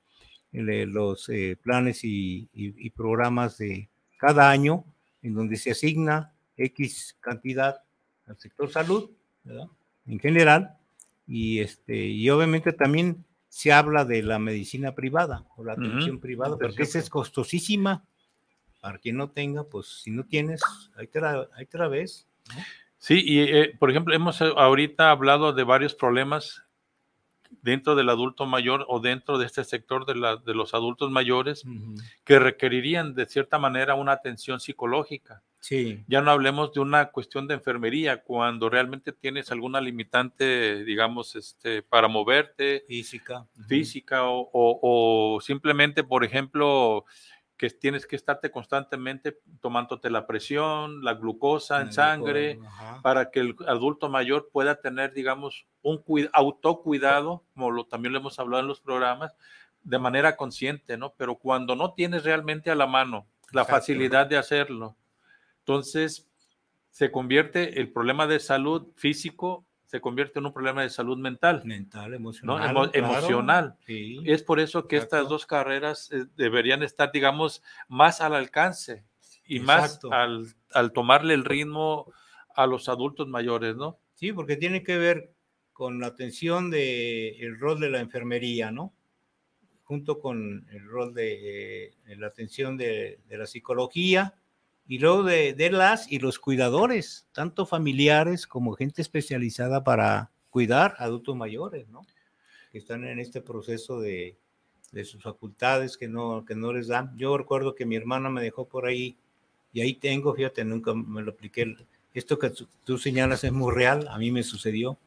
[0.54, 2.48] los eh, planes y,
[2.96, 4.86] programas de cada año
[5.22, 7.82] en donde se asigna X cantidad
[8.28, 9.10] al sector salud,
[10.06, 10.78] en general,
[11.28, 16.58] y, este, y obviamente también se habla de la medicina privada o la atención privada,
[16.58, 18.04] porque esa es costosísima.
[18.82, 20.62] Para quien no tenga, pues si no tienes,
[20.98, 22.28] ahí te la, ahí te ves.
[22.98, 26.63] Sí, y eh, por ejemplo, hemos eh, ahorita hablado de varios problemas
[27.62, 31.64] dentro del adulto mayor o dentro de este sector de, la, de los adultos mayores
[32.24, 35.42] que requerirían de cierta manera una atención psicológica.
[35.60, 36.04] Sí.
[36.08, 41.82] Ya no hablemos de una cuestión de enfermería, cuando realmente tienes alguna limitante, digamos, este,
[41.82, 42.84] para moverte.
[42.86, 43.48] Física.
[43.70, 47.06] Física o, o, o simplemente, por ejemplo,
[47.58, 52.60] que tienes que estarte constantemente tomándote la presión, la glucosa en sangre,
[53.02, 58.40] para que el adulto mayor pueda tener, digamos, un autocuidado, como lo, también lo hemos
[58.40, 59.36] hablado en los programas,
[59.84, 61.14] de manera consciente, ¿no?
[61.18, 64.96] Pero cuando no tienes realmente a la mano la facilidad de hacerlo,
[65.60, 66.28] entonces
[66.90, 71.62] se convierte el problema de salud físico se convierte en un problema de salud mental.
[71.66, 72.74] Mental, emocional.
[72.74, 72.90] ¿no?
[72.94, 73.78] emocional.
[73.86, 79.04] Es por eso que estas dos carreras eh, deberían estar, digamos, más al alcance
[79.46, 82.12] y más al, al, tomarle el ritmo
[82.56, 84.00] a los adultos mayores, ¿no?
[84.16, 85.36] Sí, porque tiene que ver
[85.74, 88.96] con la atención del el rol de la enfermería, ¿no?
[89.84, 94.34] Junto con el rol de, eh, la atención de, de la psicología
[94.88, 100.96] y luego de, de, las y los cuidadores, tanto familiares como gente especializada para cuidar
[101.00, 102.02] adultos mayores, ¿no?
[102.72, 104.38] Que están en este proceso de,
[104.94, 107.18] de sus facultades que no, que no les dan.
[107.18, 109.18] Yo recuerdo que mi hermana me dejó por ahí
[109.74, 111.76] y ahí tengo, fíjate, nunca me lo apliqué.
[112.14, 112.52] Esto que
[112.84, 114.98] tú señalas es muy real, a mí me sucedió,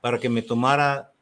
[0.00, 1.12] para que me tomara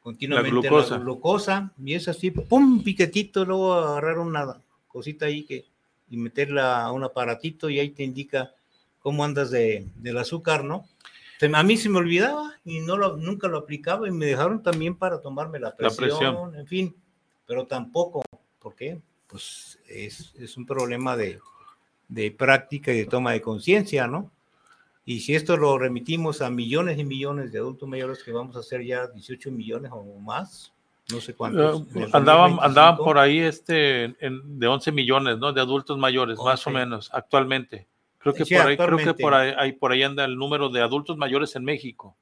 [0.00, 5.42] continuamente la glucosa, la glucosa y es así, pum, piquetito, luego agarrar una cosita ahí
[5.42, 5.64] que
[6.08, 8.52] y meterla a un aparatito y ahí te indica
[9.00, 10.86] cómo andas de, del azúcar, ¿no?
[11.52, 14.96] A mí se me olvidaba y no lo, nunca lo aplicaba y me dejaron también
[14.96, 16.96] para tomarme la presión, en fin,
[17.46, 18.22] pero tampoco,
[18.58, 18.98] ¿por qué?
[19.26, 21.40] Pues es, es un problema de,
[22.08, 24.30] de práctica y de toma de conciencia, ¿no?
[25.04, 28.60] Y si esto lo remitimos a millones y millones de adultos mayores que vamos a
[28.60, 30.72] hacer ya 18 millones o más,
[31.12, 31.82] no sé cuántos.
[31.94, 35.52] Eh, andaban, andaban por ahí este de 11 millones, ¿no?
[35.52, 37.86] De adultos mayores, más o menos, actualmente.
[38.18, 41.16] Creo que por ahí, creo que por ahí, por ahí anda el número de adultos
[41.16, 42.16] mayores en México.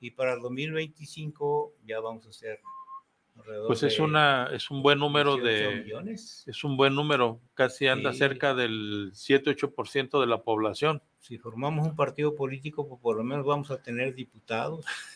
[0.00, 2.60] Y para el 2025 ya vamos a ser
[3.66, 6.44] pues es una es un buen número de millones.
[6.46, 11.02] es un buen número, casi anda cerca del 7-8% de la población.
[11.18, 14.84] Si formamos un partido político, pues por lo menos vamos a tener diputados.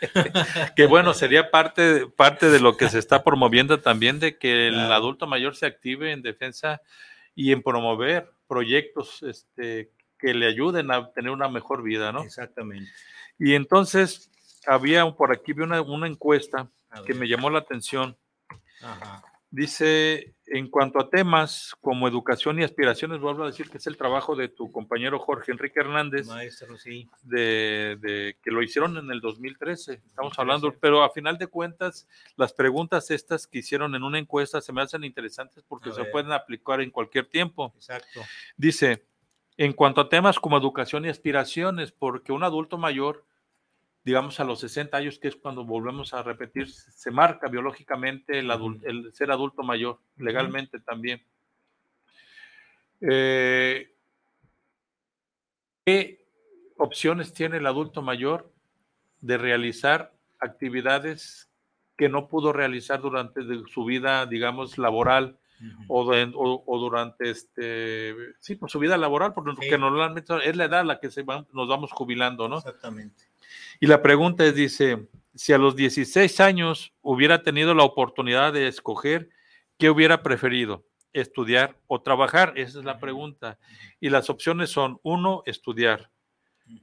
[0.76, 4.92] que bueno, sería parte, parte de lo que se está promoviendo también, de que el
[4.92, 6.80] adulto mayor se active en defensa
[7.34, 12.22] y en promover proyectos este, que le ayuden a tener una mejor vida, ¿no?
[12.22, 12.90] Exactamente.
[13.38, 14.30] Y entonces,
[14.66, 16.68] había por aquí, vi una, una encuesta
[17.06, 18.16] que me llamó la atención.
[18.82, 19.22] Ajá.
[19.50, 23.96] Dice, en cuanto a temas como educación y aspiraciones, vuelvo a decir que es el
[23.96, 27.08] trabajo de tu compañero Jorge Enrique Hernández, Maestro, sí.
[27.22, 32.52] de, que lo hicieron en el 2013, estamos hablando, pero a final de cuentas, las
[32.52, 36.82] preguntas estas que hicieron en una encuesta se me hacen interesantes porque se pueden aplicar
[36.82, 37.72] en cualquier tiempo.
[37.74, 38.20] Exacto.
[38.56, 39.06] Dice,
[39.56, 43.24] en cuanto a temas como educación y aspiraciones, porque un adulto mayor
[44.08, 48.50] digamos, a los 60 años, que es cuando volvemos a repetir, se marca biológicamente el,
[48.84, 51.22] el ser adulto mayor, legalmente también.
[53.02, 53.94] Eh,
[55.84, 56.26] ¿Qué
[56.78, 58.50] opciones tiene el adulto mayor
[59.20, 61.50] de realizar actividades
[61.98, 65.38] que no pudo realizar durante su vida, digamos, laboral
[65.88, 66.10] o,
[66.66, 70.98] o, durante este, sí, por su vida laboral, porque normalmente es la edad a la
[70.98, 72.56] que se nos vamos jubilando, ¿no?
[72.56, 73.27] Exactamente.
[73.80, 78.68] Y la pregunta es, dice, si a los 16 años hubiera tenido la oportunidad de
[78.68, 79.30] escoger,
[79.78, 80.84] ¿qué hubiera preferido?
[81.12, 82.52] ¿Estudiar o trabajar?
[82.56, 83.58] Esa es la pregunta.
[84.00, 86.10] Y las opciones son, uno, estudiar,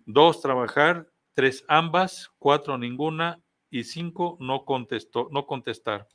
[0.06, 3.40] dos, trabajar, tres, ambas, cuatro, ninguna,
[3.70, 6.08] y cinco, no, contestó, no contestar.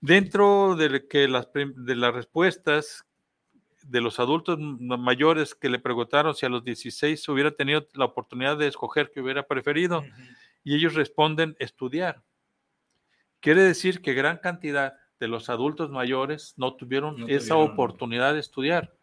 [0.00, 3.03] Dentro de, que las, de las respuestas
[3.88, 8.56] de los adultos mayores que le preguntaron si a los 16 hubiera tenido la oportunidad
[8.56, 10.04] de escoger que hubiera preferido,
[10.62, 12.22] y ellos responden estudiar.
[13.40, 18.94] Quiere decir que gran cantidad de los adultos mayores no tuvieron esa oportunidad de estudiar,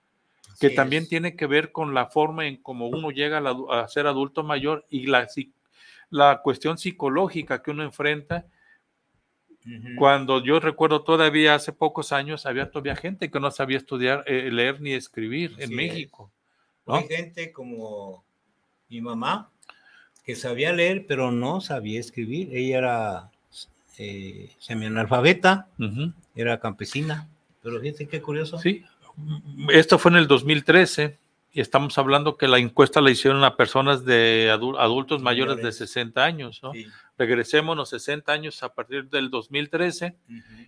[0.59, 4.43] que también tiene que ver con la forma en cómo uno llega a, ser adulto
[4.43, 5.27] mayor y la,
[6.09, 8.47] la cuestión psicológica que uno enfrenta
[9.97, 14.49] cuando yo recuerdo todavía hace pocos años, había todavía gente que no sabía estudiar, eh,
[14.51, 16.31] leer ni escribir en México.
[16.87, 18.23] Hay gente como
[18.89, 19.49] mi mamá
[20.25, 22.55] que sabía leer, pero no sabía escribir.
[22.55, 23.31] Ella era
[23.97, 25.67] eh, semi-analfabeta,
[26.35, 27.29] era campesina.
[27.61, 28.57] Pero fíjense qué curioso.
[28.57, 28.83] Sí,
[29.71, 31.17] esto fue en el 2013
[31.51, 36.23] y estamos hablando que la encuesta la hicieron a personas de adultos mayores de 60
[36.23, 36.73] años, ¿no?
[36.73, 36.87] Sí
[37.21, 40.17] regresémonos 60 años a partir del 2013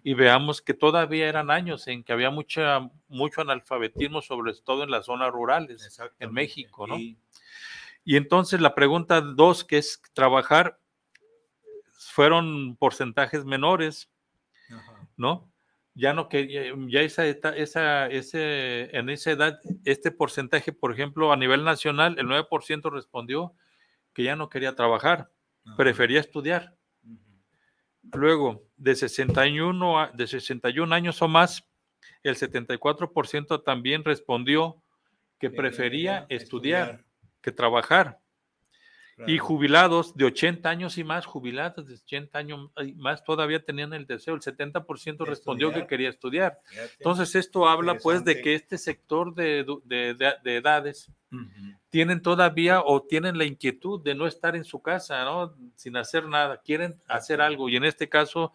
[0.03, 4.91] y veamos que todavía eran años en que había mucha, mucho analfabetismo, sobre todo en
[4.91, 6.97] las zonas rurales, en México, ¿no?
[6.97, 10.79] Y entonces la pregunta dos, que es trabajar,
[11.97, 14.11] fueron porcentajes menores,
[15.17, 15.49] ¿no?
[15.95, 21.37] Ya no que ya esa, esa, ese, en esa edad, este porcentaje, por ejemplo, a
[21.37, 23.53] nivel nacional, el 9% respondió
[24.13, 25.29] que ya no quería trabajar
[25.77, 26.75] prefería estudiar.
[28.13, 31.67] Luego, de 61, de 61 años o más,
[32.21, 34.81] el 74% también respondió
[35.39, 37.05] que prefería estudiar,
[37.41, 38.19] que trabajar.
[39.27, 43.93] Y jubilados de 80 años y más, jubilados de 80 años y más, todavía tenían
[43.93, 44.33] el deseo.
[44.33, 46.59] El 70% respondió que quería estudiar.
[46.97, 49.65] Entonces, esto habla pues de que este sector de,
[50.45, 51.11] edades
[51.89, 55.55] tienen todavía o tienen la inquietud de no estar en su casa, ¿no?
[55.75, 57.69] Sin hacer nada, quieren hacer algo.
[57.69, 58.51] Y en este caso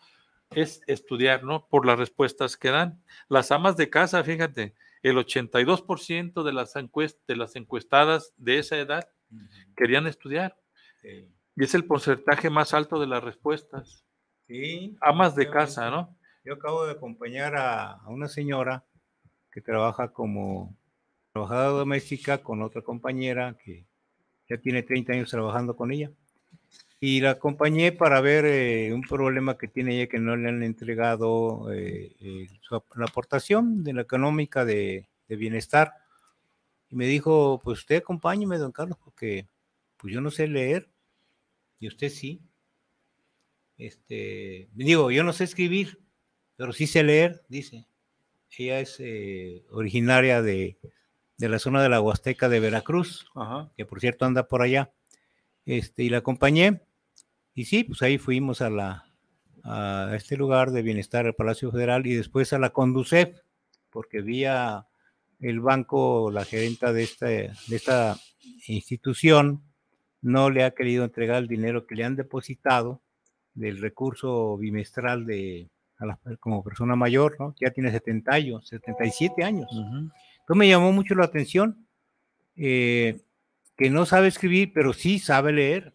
[0.51, 1.67] es estudiar, ¿no?
[1.69, 3.03] Por las respuestas que dan.
[3.29, 9.09] Las amas de casa, fíjate, el 82% de las, de las encuestadas de esa edad
[9.77, 10.57] querían estudiar.
[11.03, 14.05] Y es el porcentaje más alto de las respuestas.
[14.47, 14.97] Sí.
[15.01, 16.17] Amas de casa, ¿no?
[16.45, 18.85] Yo acabo de acompañar a, una señora
[19.51, 20.77] que trabaja como
[21.33, 23.85] trabajadora doméstica con otra compañera que
[24.49, 26.11] ya tiene 30 años trabajando con ella.
[27.01, 30.63] Y la acompañé para ver eh, un problema que tiene ella que no le han
[30.63, 35.93] entregado eh, eh, la aportación de la económica de, de bienestar
[36.91, 39.47] y me dijo, pues usted acompáñeme, don Carlos, porque
[39.97, 40.89] pues yo no sé leer
[41.79, 42.41] y usted sí.
[43.77, 46.01] Este, digo, yo no sé escribir,
[46.57, 47.87] pero sí sé leer, dice.
[48.57, 50.79] Ella es eh, originaria de,
[51.37, 53.31] la zona de la Huasteca de Veracruz,
[53.77, 54.93] que por cierto anda por allá.
[55.67, 56.83] Este, y la acompañé.
[57.55, 59.09] Y sí, pues ahí fuimos a la
[59.71, 63.41] a este lugar de bienestar, el Palacio Federal, y después a la Conducef,
[63.91, 64.88] porque vía
[65.41, 68.17] el banco, la gerenta de esta, de esta
[68.67, 69.63] institución,
[70.21, 73.03] no le ha querido entregar el dinero que le han depositado
[73.55, 75.69] del recurso bimestral de
[76.39, 77.55] como persona mayor, ¿no?
[77.61, 79.69] Ya tiene 70 años, 77 años.
[79.73, 81.89] Entonces me llamó mucho la atención
[82.55, 83.21] eh,
[83.77, 85.93] que no sabe escribir, pero sí sabe leer.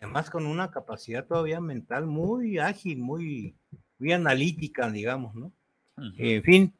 [0.00, 3.56] Además con una capacidad todavía mental muy ágil, muy,
[3.98, 5.52] muy analítica, digamos, ¿no?
[6.16, 6.74] En fin,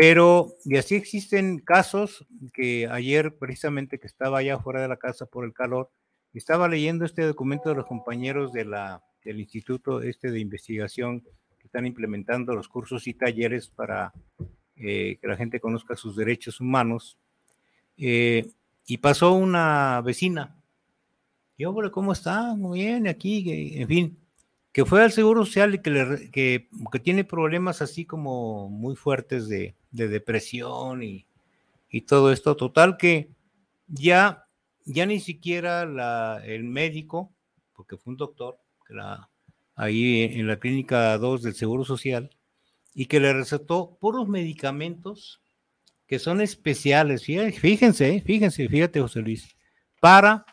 [0.00, 5.26] pero, y así existen casos que ayer, precisamente que estaba allá fuera de la casa
[5.26, 5.90] por el calor,
[6.32, 11.22] estaba leyendo este documento de los compañeros de la, del instituto este de investigación
[11.58, 14.12] que están implementando los cursos y talleres para
[14.76, 17.18] eh, que la gente conozca sus derechos humanos.
[17.96, 18.52] Eh,
[18.86, 20.62] y pasó una vecina.
[21.56, 22.54] Y hombre, ¿cómo está?
[22.54, 24.18] Muy bien, aquí, en fin,
[24.70, 29.74] que fue al Seguro Social y que, que tiene problemas así como muy fuertes de,
[29.90, 31.26] de depresión y,
[32.06, 32.56] todo esto.
[32.56, 33.30] Total que
[33.86, 34.46] ya,
[34.84, 37.32] ya ni siquiera la, el médico,
[37.74, 39.30] porque fue un doctor, que la,
[39.74, 42.30] ahí en la clínica 2 del Seguro Social,
[42.94, 45.40] y que le recetó puros medicamentos
[46.06, 49.56] que son especiales, fíjense, fíjense, fíjate José Luis,
[50.00, 50.46] para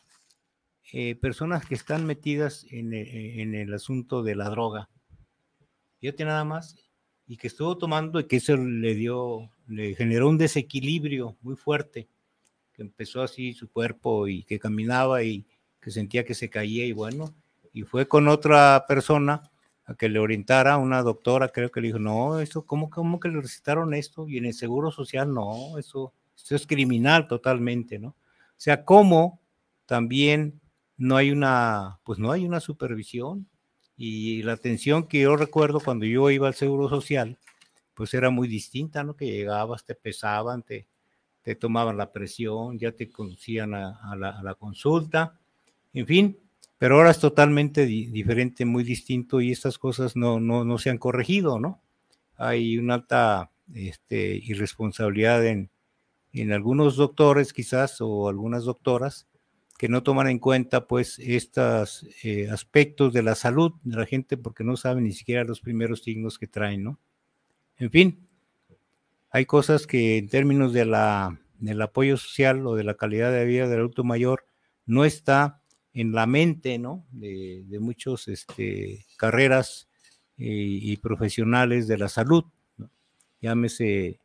[0.92, 4.90] eh, personas que están metidas en, en, el asunto de la droga.
[6.00, 6.78] Fíjate nada más,
[7.28, 12.08] y que estuvo tomando y que eso le dio, le generó un desequilibrio muy fuerte,
[12.74, 15.46] que empezó así su cuerpo y que caminaba y
[15.80, 17.34] que sentía que se caía y bueno,
[17.74, 19.52] y fue con otra persona
[19.86, 23.30] a que le orientara, una doctora creo que le dijo, no, eso, ¿cómo, cómo que
[23.30, 24.28] le recetaron esto?
[24.28, 28.10] Y en el Seguro Social, no, eso, eso es criminal totalmente, ¿no?
[28.10, 29.42] O sea, ¿cómo
[29.86, 30.60] también
[30.98, 33.48] no hay una, pues no hay una supervisión,
[33.98, 37.38] y la atención que yo recuerdo cuando yo iba al Seguro Social,
[37.93, 39.16] pues era muy distinta, ¿no?
[39.16, 40.88] Que llegabas, te pesaban, te,
[41.41, 45.39] te tomaban la presión, ya te conducían a, la, consulta,
[45.93, 46.38] en fin,
[46.78, 50.98] pero ahora es totalmente diferente, muy distinto y estas cosas no, no, no se han
[50.98, 51.82] corregido, ¿no?
[52.36, 55.70] Hay una alta este, irresponsabilidad en,
[56.34, 59.28] en algunos doctores quizás o algunas doctoras
[59.78, 64.38] que no toman en cuenta pues estos eh, aspectos de la salud de la gente
[64.38, 67.00] porque no saben ni siquiera los primeros signos que traen, ¿no?
[67.78, 68.28] En fin,
[69.32, 73.46] hay cosas que en términos de la, del apoyo social o de la calidad de
[73.46, 74.46] vida del adulto mayor
[74.86, 75.62] no está
[75.94, 77.06] en la mente, ¿no?
[77.12, 79.90] De, de muchos este, carreras
[80.38, 82.46] eh, y profesionales de la salud,
[83.42, 84.20] llámese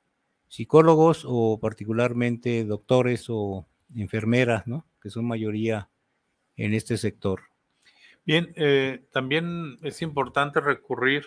[0.49, 4.87] psicólogos o particularmente doctores o enfermeras, ¿no?
[5.01, 5.89] Que son mayoría
[6.57, 7.43] en este sector.
[8.25, 11.27] Bien, eh, también es importante recurrir,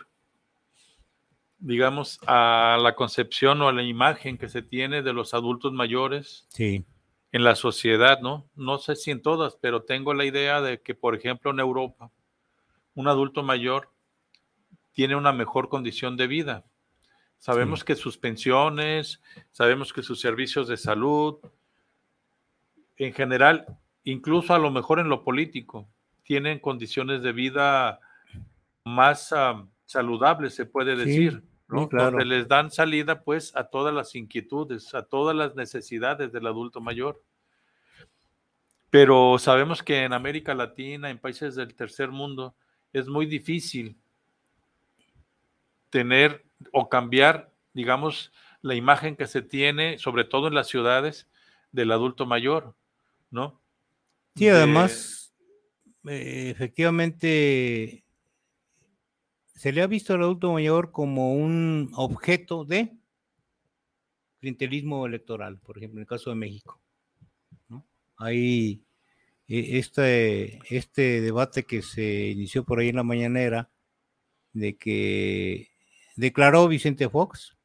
[1.58, 6.46] digamos, a la concepción o a la imagen que se tiene de los adultos mayores
[6.50, 6.86] sí.
[7.32, 8.48] en la sociedad, ¿no?
[8.56, 12.12] No sé si en todas, pero tengo la idea de que, por ejemplo, en Europa,
[12.96, 13.90] un adulto mayor
[14.94, 16.64] tiene una mejor condición de vida.
[17.40, 19.20] Sabemos que sus pensiones,
[19.52, 21.40] sabemos que sus servicios de salud,
[22.98, 23.66] en general,
[24.04, 25.88] incluso a lo mejor en lo político,
[26.24, 28.00] tienen condiciones de vida
[28.86, 29.34] más
[29.86, 31.88] saludables, se puede decir, ¿no?
[31.92, 36.82] Donde les dan salida pues a todas las inquietudes, a todas las necesidades del adulto
[36.82, 37.22] mayor.
[38.90, 42.56] Pero sabemos que en América Latina, en países del tercer mundo,
[42.92, 43.98] es muy difícil
[45.90, 48.32] tener o cambiar, digamos,
[48.62, 51.28] la imagen que se tiene, sobre todo en las ciudades,
[51.72, 52.76] del adulto mayor,
[53.34, 53.60] ¿no?
[54.36, 55.34] Sí, además,
[56.06, 58.06] eh, efectivamente,
[59.56, 62.96] se le ha visto al adulto mayor como un objeto de
[64.40, 66.80] clientelismo electoral, por ejemplo, en el caso de México.
[68.18, 68.84] Hay
[69.48, 73.72] e, este, este debate que se inició por ahí en la mañanera,
[74.54, 75.70] de que
[76.16, 77.58] declaró Vicente Fox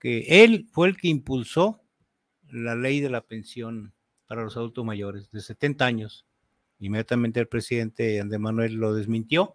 [0.00, 1.82] que él fue el que impulsó
[2.48, 3.92] la ley de la pensión
[4.26, 6.26] para los adultos mayores de 70 años.
[6.80, 9.54] Inmediatamente el presidente Andrés Manuel lo desmintió.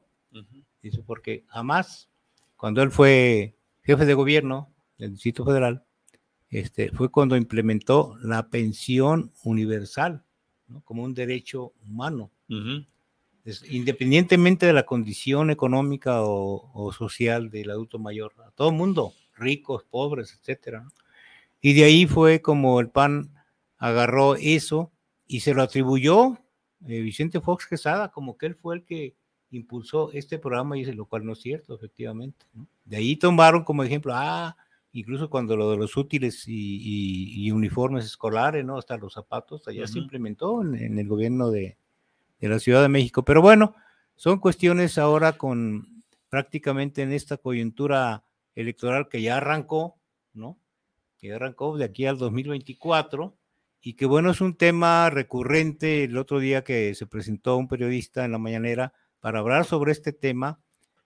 [0.82, 2.09] Dice, porque jamás,
[2.55, 5.84] cuando él fue jefe de gobierno del Distrito Federal,
[6.49, 10.24] este, fue cuando implementó la pensión universal
[10.84, 12.32] como un derecho humano.
[13.70, 20.38] independientemente de la condición económica o, social del adulto mayor, a todo mundo, ricos, pobres,
[20.38, 20.86] etcétera.
[21.61, 23.32] Y de ahí fue como el PAN
[23.78, 24.91] agarró eso
[25.28, 26.38] y se lo atribuyó
[26.86, 29.15] eh, Vicente Fox Quesada, como que él fue el que
[29.51, 32.45] impulsó este programa, y lo cual no es cierto, efectivamente.
[32.86, 34.55] De ahí tomaron como ejemplo, ah,
[34.91, 38.78] incluso cuando lo de los útiles y, uniformes escolares, ¿no?
[38.78, 41.78] Hasta los zapatos, allá se implementó en, el gobierno de,
[42.39, 43.23] la Ciudad de México.
[43.23, 43.75] Pero bueno,
[44.15, 48.23] son cuestiones ahora con prácticamente en esta coyuntura
[48.53, 49.95] electoral que ya arrancó,
[50.34, 50.57] ¿no?
[51.17, 53.34] Que ya arrancó de aquí al 2024
[53.88, 56.03] y que bueno, es un tema recurrente.
[56.03, 60.11] El otro día que se presentó un periodista en la mañanera para hablar sobre este
[60.11, 60.59] tema,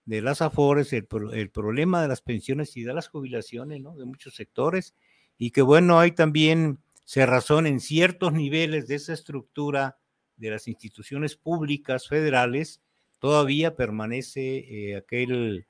[0.04, 3.94] de las AFORES, el, problema de las pensiones y de las jubilaciones, ¿no?
[3.94, 4.96] De muchos sectores,
[5.38, 9.98] y que bueno, hay también cerrazón en ciertos niveles de esa estructura
[10.36, 12.82] de las instituciones públicas federales,
[13.20, 15.68] todavía permanece eh, aquel,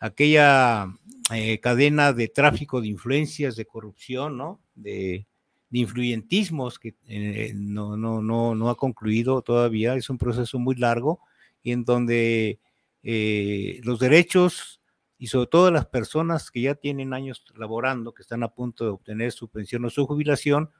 [0.00, 0.88] aquella
[1.32, 4.60] eh, cadena de tráfico de influencias, de corrupción, ¿no?
[4.74, 5.27] De,
[5.70, 10.76] de influyentismos que eh, no, no, no, no ha concluido todavía, es un proceso muy
[10.76, 11.20] largo
[11.62, 12.60] y en donde
[13.02, 14.80] eh, los derechos
[15.18, 18.90] y sobre todo las personas que ya tienen años laborando, que están a punto de
[18.90, 20.70] obtener su pensión o su jubilación,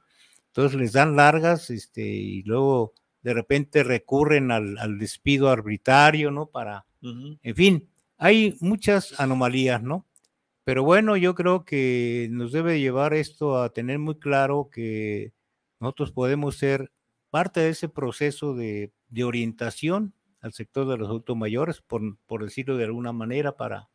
[0.47, 6.47] entonces les dan largas este, y luego de repente recurren al, despido arbitrario, ¿no?
[6.47, 10.07] Para, en fin, hay muchas anomalías, ¿no?
[10.69, 15.33] Pero bueno, yo creo que nos debe llevar esto a tener muy claro que
[15.81, 16.93] nosotros podemos ser
[17.31, 20.13] parte de ese proceso de, de orientación
[20.43, 23.89] al sector de los adultos mayores, por, por decirlo de alguna manera, para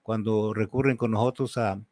[0.00, 1.82] cuando recurren con nosotros a,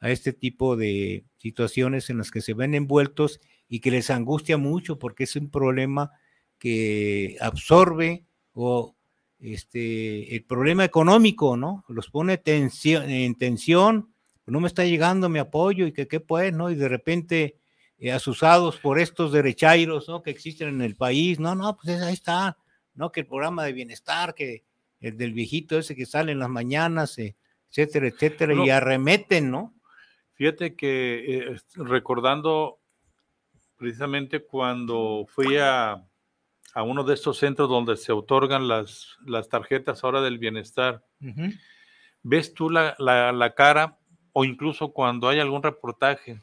[0.00, 4.58] a este tipo de situaciones en las que se ven envueltos y que les angustia
[4.58, 6.10] mucho porque es un problema
[6.58, 8.97] que absorbe o
[9.40, 11.84] este el problema económico, ¿no?
[11.88, 14.12] Los pone tensión, en tensión,
[14.46, 16.70] no me está llegando mi apoyo y que qué pues, ¿no?
[16.70, 17.56] Y de repente
[17.98, 20.22] eh, asusados por estos derechairos, ¿no?
[20.22, 22.56] Que existen en el país, no, no, pues ahí está,
[22.94, 23.12] ¿no?
[23.12, 24.64] Que el programa de bienestar, que
[25.00, 27.36] el del viejito ese que sale en las mañanas, eh,
[27.70, 29.74] etcétera, etcétera, y arremeten, ¿no?
[30.34, 32.78] Fíjate que eh, recordando
[33.76, 36.04] precisamente cuando fui a,
[36.82, 41.04] uno de estos centros donde se otorgan las, las tarjetas ahora del bienestar,
[42.22, 43.98] ves tú la, la, cara
[44.32, 46.42] o incluso cuando hay algún reportaje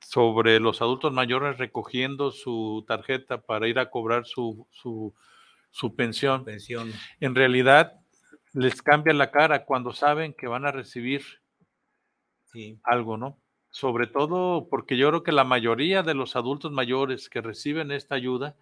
[0.00, 5.14] sobre los adultos mayores recogiendo su tarjeta para ir a cobrar su, su,
[5.70, 6.44] su pensión.
[6.44, 6.92] pensión.
[7.20, 8.00] En realidad
[8.52, 11.22] les cambia la cara cuando saben que van a recibir
[12.82, 13.38] algo, ¿no?
[13.70, 18.14] Sobre todo porque yo creo que la mayoría de los adultos mayores que reciben esta
[18.14, 18.56] ayuda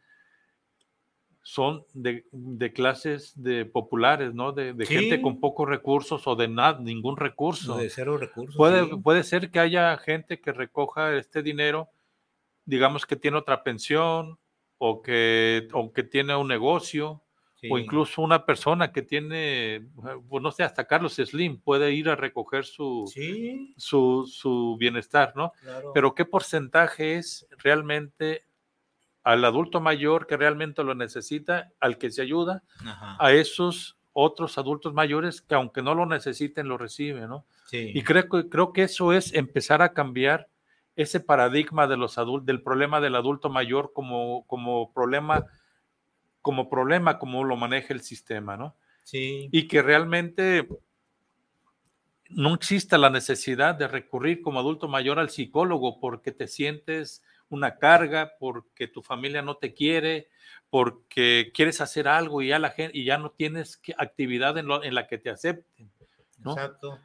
[1.43, 2.24] son de,
[2.72, 4.53] clases de populares, ¿no?
[4.53, 7.76] De, gente con pocos recursos o de nada, ningún recurso.
[7.76, 8.57] De cero recursos.
[8.57, 11.88] Puede, puede ser que haya gente que recoja este dinero,
[12.64, 14.38] digamos que tiene otra pensión
[14.78, 15.68] o que,
[16.11, 17.22] tiene un negocio,
[17.70, 19.86] o incluso una persona que tiene,
[20.28, 23.05] pues no sé, hasta Carlos Slim puede ir a recoger su,
[23.76, 25.53] su, bienestar, ¿no?
[25.93, 28.45] Pero ¿qué porcentaje es realmente
[29.31, 32.64] al adulto mayor que realmente lo necesita, al que se ayuda,
[33.18, 37.45] a esos otros adultos mayores que aunque no lo necesiten, lo reciben, ¿no?
[37.72, 40.49] Y creo, creo que eso es empezar a cambiar
[40.97, 45.47] ese paradigma de los adultos, del problema del adulto mayor como, como problema,
[46.43, 48.74] como problema, como lo maneja el sistema, ¿no?
[49.05, 49.49] Sí.
[49.53, 50.68] Y que realmente
[52.31, 57.77] no exista la necesidad de recurrir como adulto mayor al psicólogo porque te sientes una
[57.77, 60.29] carga, porque tu familia no te quiere,
[60.71, 64.95] porque quieres hacer algo y ya la gente y ya no tienes actividad en, en
[64.95, 65.91] la que te acepten.
[66.39, 66.99] Exacto.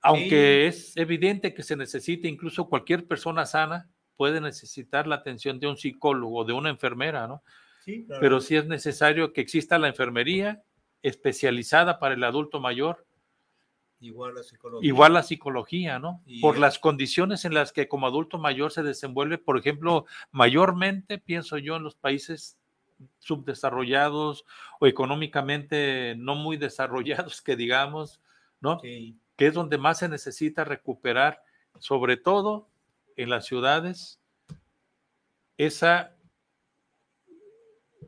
[0.00, 5.66] Aunque es evidente que se necesita, incluso cualquier persona sana puede necesitar la atención de
[5.66, 7.42] un psicólogo, de una enfermera, ¿no?
[7.84, 10.62] Sí, Pero sí es necesario que exista la enfermería
[11.02, 13.06] especializada para el adulto mayor.
[14.00, 14.88] Igual la psicología.
[14.88, 16.22] Igual la psicología, ¿no?
[16.40, 21.58] Por las condiciones en las que como adulto mayor se desenvuelve, por ejemplo, mayormente, pienso
[21.58, 22.58] yo, en los países
[23.18, 24.44] subdesarrollados
[24.80, 28.20] o económicamente no muy desarrollados, que digamos,
[28.60, 28.80] ¿no?
[28.80, 31.42] Que es donde más se necesita recuperar,
[31.78, 32.68] sobre todo
[33.16, 34.20] en las ciudades,
[35.56, 36.14] esa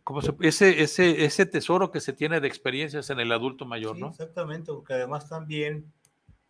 [0.04, 4.08] como ese, ese, ese tesoro que se tiene de experiencias en el adulto mayor, ¿no?
[4.08, 5.84] Exactamente, porque además también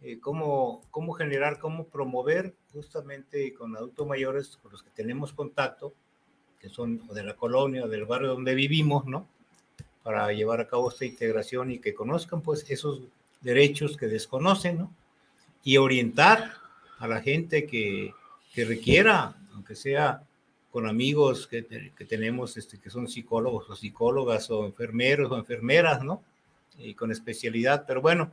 [0.03, 5.95] eh, cómo, cómo generar, cómo promover justamente con adultos mayores con los que tenemos contacto,
[6.59, 9.27] que son de la colonia o del barrio donde vivimos, ¿no?
[10.03, 13.03] Para llevar a cabo esta integración y que conozcan pues esos
[13.41, 14.95] derechos que desconocen, ¿no?
[15.63, 16.53] Y orientar
[16.99, 18.15] a la gente que,
[18.55, 20.23] que requiera, aunque sea
[20.71, 21.67] con amigos que,
[21.97, 26.23] que, tenemos este, que son psicólogos o psicólogas o enfermeros o enfermeras, ¿no?
[26.79, 28.33] Y con especialidad, pero bueno,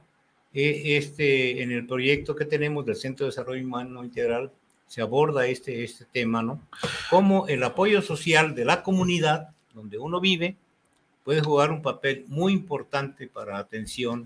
[0.53, 4.51] e, este, en el proyecto que tenemos del Centro de Desarrollo Humano Integral
[4.87, 6.61] se aborda este, este tema, ¿no?
[7.09, 10.55] Cómo el apoyo social de la comunidad donde uno vive
[11.23, 14.25] puede jugar un papel muy importante para atención,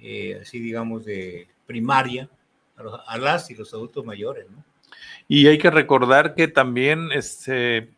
[0.00, 2.28] eh, así digamos, de primaria
[2.76, 4.67] a, a las y los adultos mayores, ¿no?
[5.26, 7.90] Y hay que recordar que también este,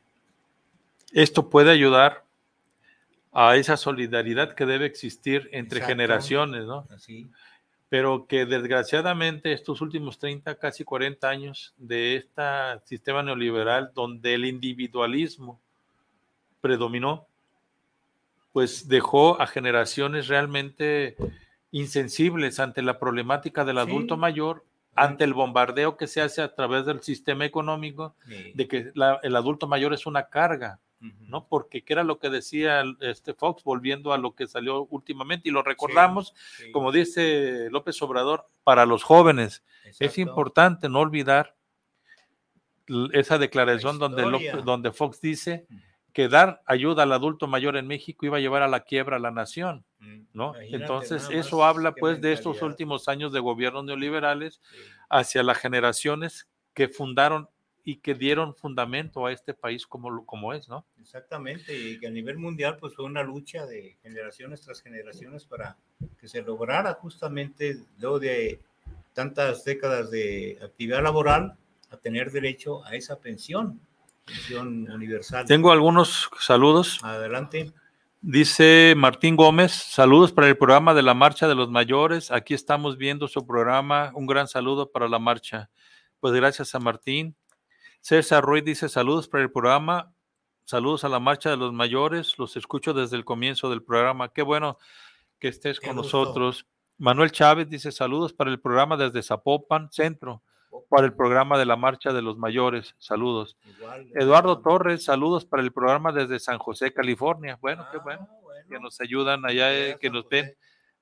[1.12, 2.24] esto puede ayudar
[3.32, 6.86] a esa solidaridad que debe existir entre generaciones, ¿no?
[7.88, 12.42] Pero que desgraciadamente estos últimos 30, casi 40 años de este
[12.84, 15.60] sistema neoliberal donde el individualismo
[16.60, 17.26] predominó,
[18.52, 21.16] pues dejó a generaciones realmente
[21.70, 24.64] insensibles ante la problemática del adulto mayor
[25.00, 28.14] ante el bombardeo que se hace a través del sistema económico,
[28.54, 28.92] de que
[29.22, 31.46] el adulto mayor es una carga, ¿no?
[31.48, 35.52] Porque qué era lo que decía este Fox, volviendo a lo que salió últimamente, y
[35.52, 36.34] lo recordamos,
[36.72, 39.62] como dice López Obrador, para los jóvenes.
[39.98, 41.56] Es importante no olvidar
[43.12, 44.22] esa declaración donde,
[44.64, 45.66] donde Fox dice
[46.12, 49.20] que dar ayuda al adulto mayor en México iba a llevar a la quiebra a
[49.20, 50.54] la nación, mm, ¿no?
[50.58, 54.60] Entonces, eso habla pues de estos últimos años de gobiernos neoliberales
[55.08, 57.48] hacia las generaciones que fundaron
[57.84, 60.84] y que dieron fundamento a este país como, como es, ¿no?
[61.00, 65.76] Exactamente, y que a nivel mundial pues fue una lucha de generaciones tras generaciones para
[66.18, 68.60] que se lograra justamente luego de
[69.12, 71.56] tantas décadas de actividad laboral
[71.90, 73.80] a tener derecho a esa pensión
[74.58, 75.46] universal.
[75.46, 76.98] Tengo algunos saludos.
[77.02, 77.72] Adelante.
[78.22, 82.30] Dice Martín Gómez, saludos para el programa de la Marcha de los Mayores.
[82.30, 84.12] Aquí estamos viendo su programa.
[84.14, 85.70] Un gran saludo para la marcha.
[86.20, 87.34] Pues gracias a Martín.
[88.02, 90.12] César Ruiz dice saludos para el programa.
[90.64, 92.38] Saludos a la Marcha de los Mayores.
[92.38, 94.28] Los escucho desde el comienzo del programa.
[94.28, 94.76] Qué bueno
[95.38, 96.66] que estés con nosotros.
[96.98, 100.42] Manuel Chávez dice saludos para el programa desde Zapopan, Centro
[100.88, 102.94] para el programa de la Marcha de los Mayores.
[102.98, 103.56] Saludos.
[104.14, 107.58] Eduardo Torres, saludos para el programa desde San José, California.
[107.60, 108.28] Bueno, qué ah, bueno,
[108.68, 110.54] Que nos ayudan allá, eh, que nos ven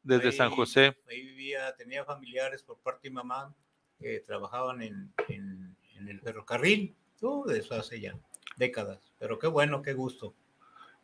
[0.02, 0.96] desde San José.
[1.08, 3.52] Ahí vivía, tenía familiares por parte de mamá
[3.98, 6.94] que trabajaban en, el ferrocarril.
[7.20, 8.14] Todo eso hace ya
[8.56, 8.98] décadas.
[9.18, 10.32] Pero qué bueno, qué gusto.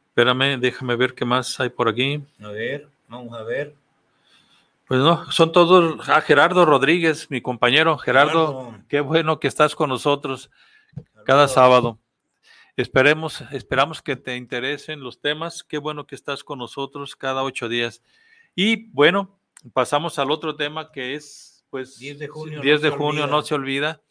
[0.08, 2.22] Espérame, déjame ver qué más hay por aquí.
[2.40, 3.74] A ver, vamos a ver.
[4.86, 6.08] Pues no, son todos.
[6.08, 7.96] Ah, Gerardo Rodríguez, mi compañero.
[7.96, 10.50] Gerardo, qué bueno que estás con nosotros
[11.24, 11.98] cada sábado.
[12.76, 15.64] Esperemos, esperamos que te interesen los temas.
[15.64, 18.02] Qué bueno que estás con nosotros cada ocho días.
[18.54, 19.38] Y bueno,
[19.72, 23.54] pasamos al otro tema que es, pues, 10 de junio, 10 de junio no se
[23.54, 24.02] olvida.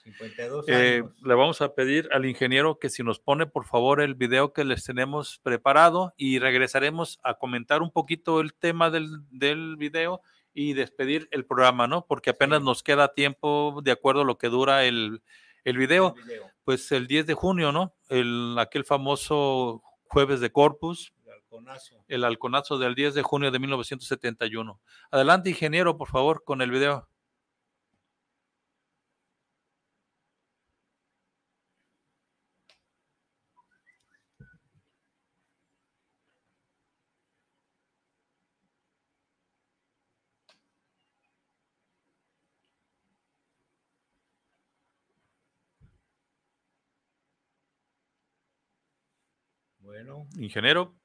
[0.68, 4.54] Eh, le vamos a pedir al ingeniero que si nos pone, por favor, el video
[4.54, 10.22] que les tenemos preparado y regresaremos a comentar un poquito el tema del, del video
[10.54, 12.06] y despedir el programa, ¿no?
[12.06, 15.22] Porque apenas nos queda tiempo de acuerdo a lo que dura el,
[15.64, 16.16] el, video.
[16.64, 17.96] Pues el 10 de junio, ¿no?
[18.10, 21.14] El, aquel famoso jueves de Corpus.
[21.26, 22.06] El halconazo.
[22.08, 24.80] El halconazo del 10 de junio de 1971.
[25.12, 27.08] Adelante, ingeniero, por favor, con el video.
[50.38, 50.96] Ingeniero.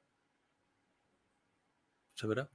[2.13, 2.49] ¿Se verá?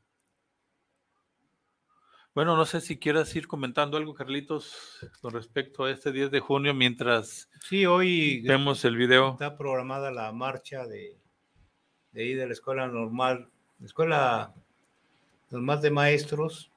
[2.35, 6.41] Bueno, no sé si quieras ir comentando algo, Carlitos, con respecto a este 10 de
[6.41, 9.33] junio, mientras sí, hoy vemos el video.
[9.33, 11.17] Está programada la marcha de,
[12.11, 13.49] de ahí de la escuela normal,
[13.79, 14.55] la escuela
[15.51, 16.73] normal de maestros,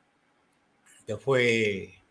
[1.07, 2.03] que fue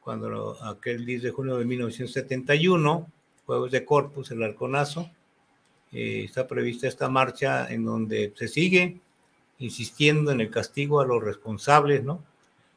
[0.00, 3.12] cuando aquel 10 de junio de 1971,
[3.44, 5.10] Juegos de Corpus, el Halconazo,
[5.92, 8.98] eh, está prevista esta marcha en donde se sigue
[9.58, 12.22] insistiendo en el castigo a los responsables, ¿no?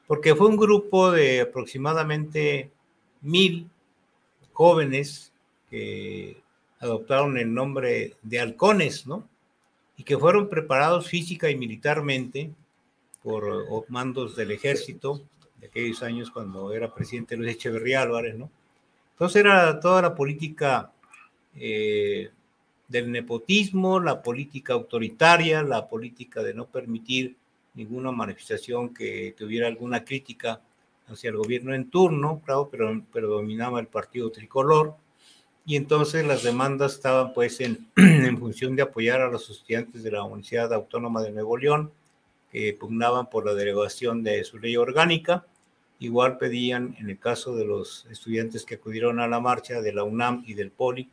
[0.07, 2.71] porque fue un grupo de aproximadamente
[3.21, 3.69] mil
[4.51, 5.31] jóvenes
[5.69, 6.37] que
[6.79, 9.27] adoptaron el nombre de halcones, ¿no?
[9.97, 12.51] Y que fueron preparados física y militarmente
[13.21, 15.21] por mandos del ejército
[15.59, 18.51] de aquellos años cuando era presidente Luis Echeverría Álvarez, ¿no?
[19.13, 20.91] Entonces era toda la política
[21.55, 22.29] eh,
[22.87, 27.35] del nepotismo, la política autoritaria, la política de no permitir
[27.73, 30.61] ninguna manifestación que tuviera alguna crítica
[31.07, 34.95] hacia el gobierno en turno, claro, pero, pero dominaba el partido tricolor.
[35.65, 40.11] Y entonces las demandas estaban pues en, en función de apoyar a los estudiantes de
[40.11, 41.91] la Universidad Autónoma de Nuevo León,
[42.51, 45.45] que pugnaban por la derogación de su ley orgánica.
[45.99, 50.03] Igual pedían, en el caso de los estudiantes que acudieron a la marcha de la
[50.03, 51.09] UNAM y del POLI,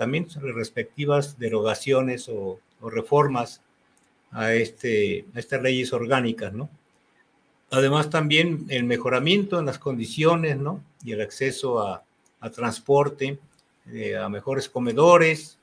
[0.00, 3.60] también sobre respectivas derogaciones o, o reformas
[4.30, 6.70] a, este, estas leyes orgánicas, ¿no?
[7.70, 10.82] Además también el mejoramiento en las condiciones, ¿no?
[11.04, 12.02] Y el acceso a,
[12.54, 13.38] transporte,
[13.92, 15.58] eh, a mejores comedores,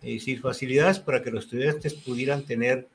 [0.00, 2.86] es decir, facilidades para que los estudiantes pudieran tener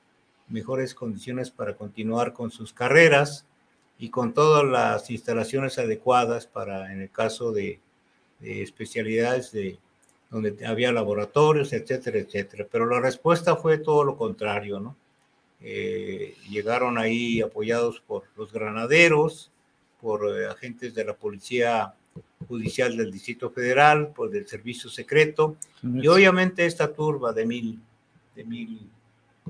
[0.48, 3.46] mejores condiciones para continuar con sus carreras
[4.00, 7.82] y con todas las instalaciones adecuadas para, en el caso de,
[8.40, 9.80] de especialidades de,
[10.30, 12.66] donde había laboratorios, etcétera, etcétera.
[12.70, 14.96] Pero la respuesta fue todo lo contrario, ¿no?
[15.62, 19.52] Eh, llegaron ahí apoyados por los granaderos,
[20.00, 21.94] por eh, agentes de la Policía
[22.48, 27.80] Judicial del Distrito Federal, por el Servicio Secreto, y obviamente esta turba de mil,
[28.36, 28.80] de mil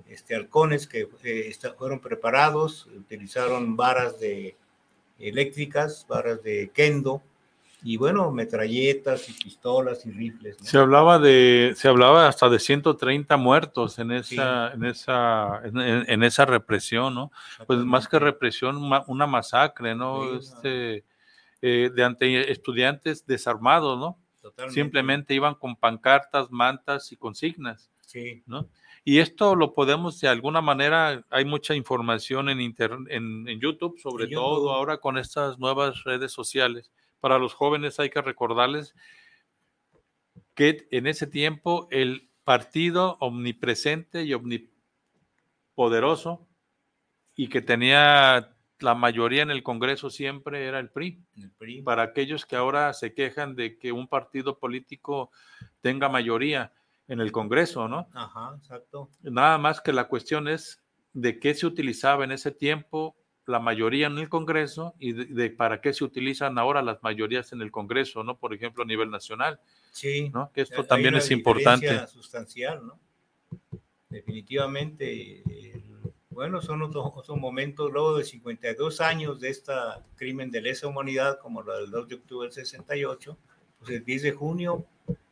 [0.08, 4.56] este, halcones que eh, fueron preparados, utilizaron varas de
[5.20, 7.22] eléctricas, varas de kendo,
[7.88, 10.58] y bueno, metralletas y pistolas y rifles.
[10.62, 16.44] Se hablaba de, se hablaba hasta de 130 muertos en esa, en esa, en, esa
[16.44, 17.32] represión, ¿no?
[17.66, 18.76] Pues más que represión,
[19.08, 20.36] una masacre, ¿no?
[20.36, 21.06] este,
[21.62, 24.20] eh, de ante estudiantes desarmados, ¿no?
[24.68, 27.90] Simplemente iban con pancartas, mantas y consignas.
[28.02, 28.44] Sí.
[28.48, 28.68] ¿no?
[29.06, 34.28] Y esto lo podemos de alguna manera, hay mucha información en, en, en YouTube, sobre
[34.28, 38.96] todo ahora con estas nuevas redes sociales para los jóvenes hay que recordarles
[40.56, 46.48] que en ese tiempo el partido omnipresente y omnipoderoso
[47.36, 51.24] y que tenía la mayoría en el Congreso siempre era el PRI.
[51.84, 55.32] Para aquellos que ahora se quejan de que un partido político
[55.82, 56.74] tenga mayoría
[57.08, 58.08] en el Congreso, ¿no?
[58.14, 59.10] Ajá, exacto.
[59.22, 63.16] Nada más que la cuestión es de qué se utilizaba en ese tiempo
[63.48, 67.62] la mayoría en el Congreso y de, para qué se utilizan ahora las mayorías en
[67.62, 68.38] el Congreso, ¿no?
[68.38, 69.60] Por ejemplo, a nivel nacional.
[69.92, 70.30] Sí.
[70.34, 70.52] ¿no?
[70.52, 72.08] Que esto también es importante.
[72.08, 73.00] sustancial, ¿no?
[74.10, 75.44] Definitivamente,
[76.30, 79.74] bueno, son otros, momentos, luego de 52 años de este
[80.16, 83.38] crimen de lesa humanidad, como la del 2 de octubre del 68,
[83.80, 84.86] pues el 10 de junio,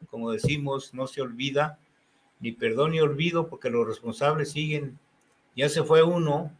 [0.07, 1.79] como decimos, no se olvida,
[2.39, 4.99] ni perdón ni olvido, porque los responsables siguen,
[5.55, 6.51] ya se fue uno,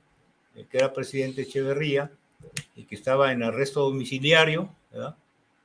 [0.64, 2.12] que era presidente Echeverría
[2.76, 4.70] y que estaba en arresto domiciliario,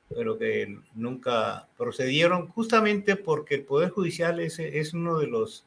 [0.09, 5.65] pero que nunca procedieron, justamente porque el Poder Judicial es, es uno de los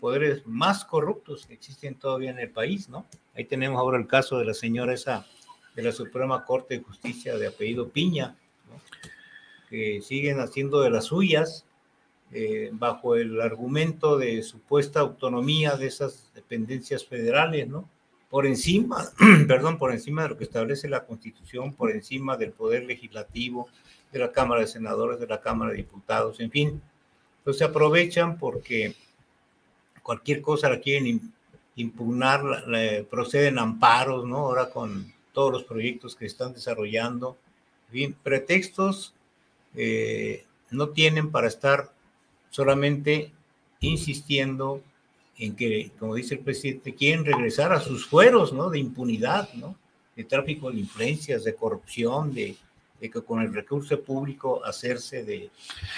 [0.00, 3.06] poderes más corruptos que existen todavía en el país, ¿no?
[3.34, 5.26] Ahí tenemos ahora el caso de la señora esa
[5.74, 8.36] de la Suprema Corte de Justicia de apellido Piña,
[9.70, 11.64] que siguen haciendo de las suyas
[12.32, 17.88] eh, bajo el argumento de supuesta autonomía de esas dependencias federales, ¿no?
[18.34, 19.12] Por encima,
[19.46, 23.68] perdón, por encima de lo que establece la Constitución, por encima del poder legislativo,
[24.10, 26.82] de la Cámara de Senadores, de la Cámara de Diputados, en fin.
[27.38, 28.96] Entonces se aprovechan porque
[30.02, 31.32] cualquier cosa la quieren
[31.76, 32.42] impugnar,
[33.08, 34.38] proceden amparos, ¿no?
[34.38, 37.36] Ahora con todos los proyectos que están desarrollando.
[38.24, 39.14] Pretextos
[39.76, 41.92] eh, no tienen para estar
[42.50, 43.30] solamente
[43.78, 44.82] insistiendo
[45.38, 48.70] en que, como dice el presidente, quieren regresar a sus fueros, ¿no?
[48.70, 49.76] De impunidad, ¿no?
[50.14, 52.56] De tráfico de influencias, de corrupción, de,
[53.00, 55.50] de que con el recurso público hacerse de,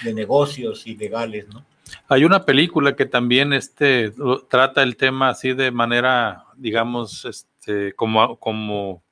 [0.05, 1.65] de negocios ilegales, ¿no?
[2.09, 4.13] Hay una película que también este,
[4.49, 9.03] trata el tema así de manera, digamos, este, como, como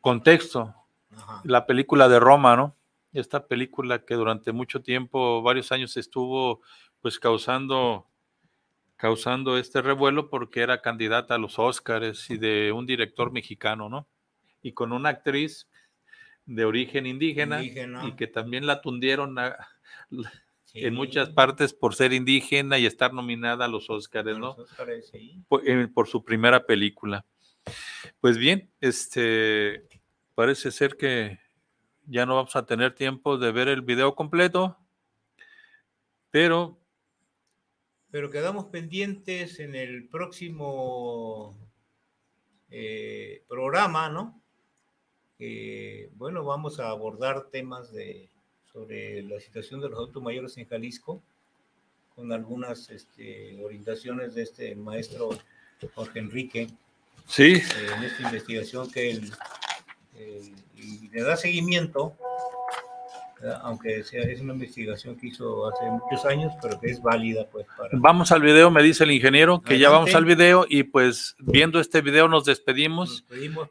[0.00, 0.74] contexto.
[1.44, 2.74] La película de Roma, ¿no?
[3.12, 6.60] Esta película que durante mucho tiempo, varios años estuvo
[7.00, 8.06] pues causando,
[8.96, 14.08] causando este revuelo porque era candidata a los Óscares y de un director mexicano, ¿no?
[14.62, 15.68] Y con una actriz
[16.46, 17.72] de origen indígena, y
[18.16, 19.36] que también la tundieron
[20.74, 24.56] en muchas partes por ser indígena y estar nominada a los Óscares, ¿no?
[25.64, 27.24] Eh, por, su primera película.
[28.20, 29.86] Pues bien, este
[30.34, 31.38] parece ser que
[32.06, 34.76] ya no vamos a tener tiempo de ver el video completo,
[36.30, 36.83] pero
[38.14, 41.58] pero quedamos pendientes en el próximo
[42.70, 44.40] eh, programa, ¿no?
[46.14, 48.30] bueno, vamos a abordar temas de,
[48.72, 51.24] sobre la situación de los autos mayores en Jalisco,
[52.14, 55.30] con algunas este, orientaciones de este maestro
[55.96, 56.68] Jorge Enrique.
[57.26, 57.54] Sí.
[57.54, 57.62] Eh,
[57.96, 59.32] en esta investigación que él,
[61.10, 62.16] le da seguimiento
[63.62, 67.66] aunque sea, es una investigación que hizo hace muchos años, pero que es válida pues
[67.76, 67.90] para...
[67.92, 71.80] Vamos al video, me dice el ingeniero, que ya vamos al video y pues viendo
[71.80, 73.24] este video nos despedimos,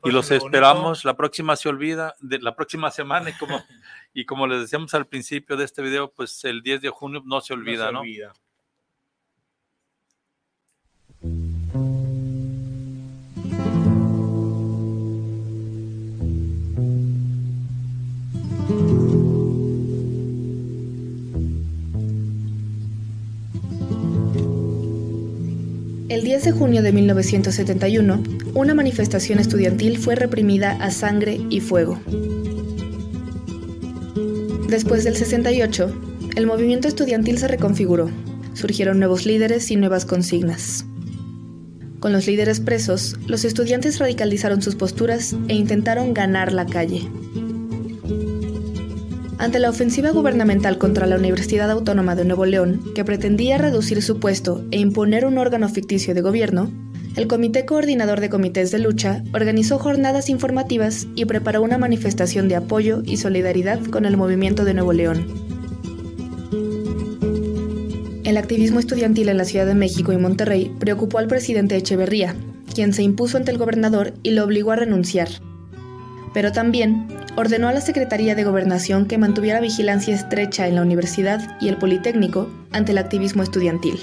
[0.03, 3.63] y los esperamos, la próxima se olvida, de, la próxima semana y como,
[4.13, 7.41] y como les decíamos al principio de este video, pues el 10 de junio no
[7.41, 7.99] se olvida, ¿no?
[7.99, 8.33] Se olvida.
[26.13, 28.21] El 10 de junio de 1971,
[28.53, 31.99] una manifestación estudiantil fue reprimida a sangre y fuego.
[34.67, 35.91] Después del 68,
[36.35, 38.11] el movimiento estudiantil se reconfiguró.
[38.53, 40.85] Surgieron nuevos líderes y nuevas consignas.
[41.99, 47.09] Con los líderes presos, los estudiantes radicalizaron sus posturas e intentaron ganar la calle.
[49.43, 54.17] Ante la ofensiva gubernamental contra la Universidad Autónoma de Nuevo León, que pretendía reducir su
[54.17, 56.71] puesto e imponer un órgano ficticio de gobierno,
[57.17, 62.55] el Comité Coordinador de Comités de Lucha organizó jornadas informativas y preparó una manifestación de
[62.55, 65.25] apoyo y solidaridad con el movimiento de Nuevo León.
[68.23, 72.33] El activismo estudiantil en la Ciudad de México y Monterrey preocupó al presidente Echeverría,
[72.73, 75.27] quien se impuso ante el gobernador y lo obligó a renunciar.
[76.33, 81.57] Pero también ordenó a la Secretaría de Gobernación que mantuviera vigilancia estrecha en la universidad
[81.59, 83.99] y el Politécnico ante el activismo estudiantil.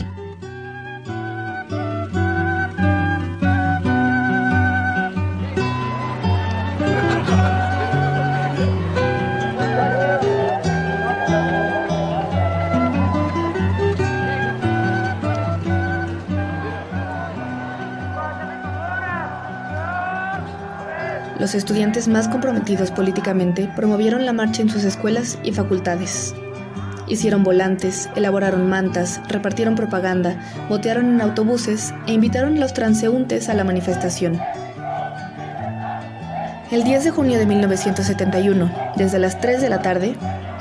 [21.51, 26.33] Los estudiantes más comprometidos políticamente promovieron la marcha en sus escuelas y facultades.
[27.09, 33.55] Hicieron volantes, elaboraron mantas, repartieron propaganda, botearon en autobuses e invitaron a los transeúntes a
[33.55, 34.41] la manifestación.
[36.71, 40.15] El 10 de junio de 1971, desde las 3 de la tarde,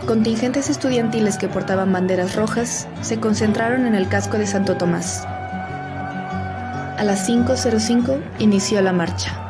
[0.08, 5.24] contingentes estudiantiles que portaban banderas rojas se concentraron en el casco de Santo Tomás.
[6.98, 9.49] A las 5.05 inició la marcha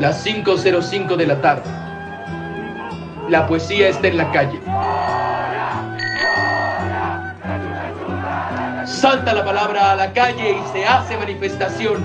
[0.00, 1.70] las 5.05 de la tarde.
[3.28, 4.58] La poesía está en la calle.
[8.86, 12.02] Salta la palabra a la calle y se hace manifestación.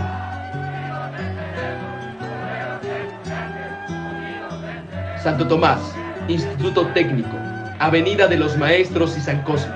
[5.23, 5.79] Santo Tomás,
[6.27, 7.37] Instituto Técnico,
[7.79, 9.73] Avenida de los Maestros y San Cosme.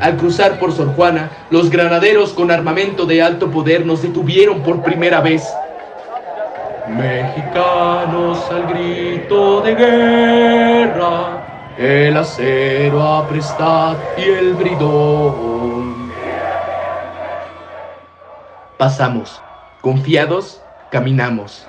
[0.00, 4.82] Al cruzar por Sor Juana, los granaderos con armamento de alto poder nos detuvieron por
[4.82, 5.42] primera vez
[6.96, 16.10] Mexicanos al grito de guerra, el acero aprestad y el bridón.
[18.76, 19.40] Pasamos,
[19.80, 20.60] confiados,
[20.90, 21.64] caminamos.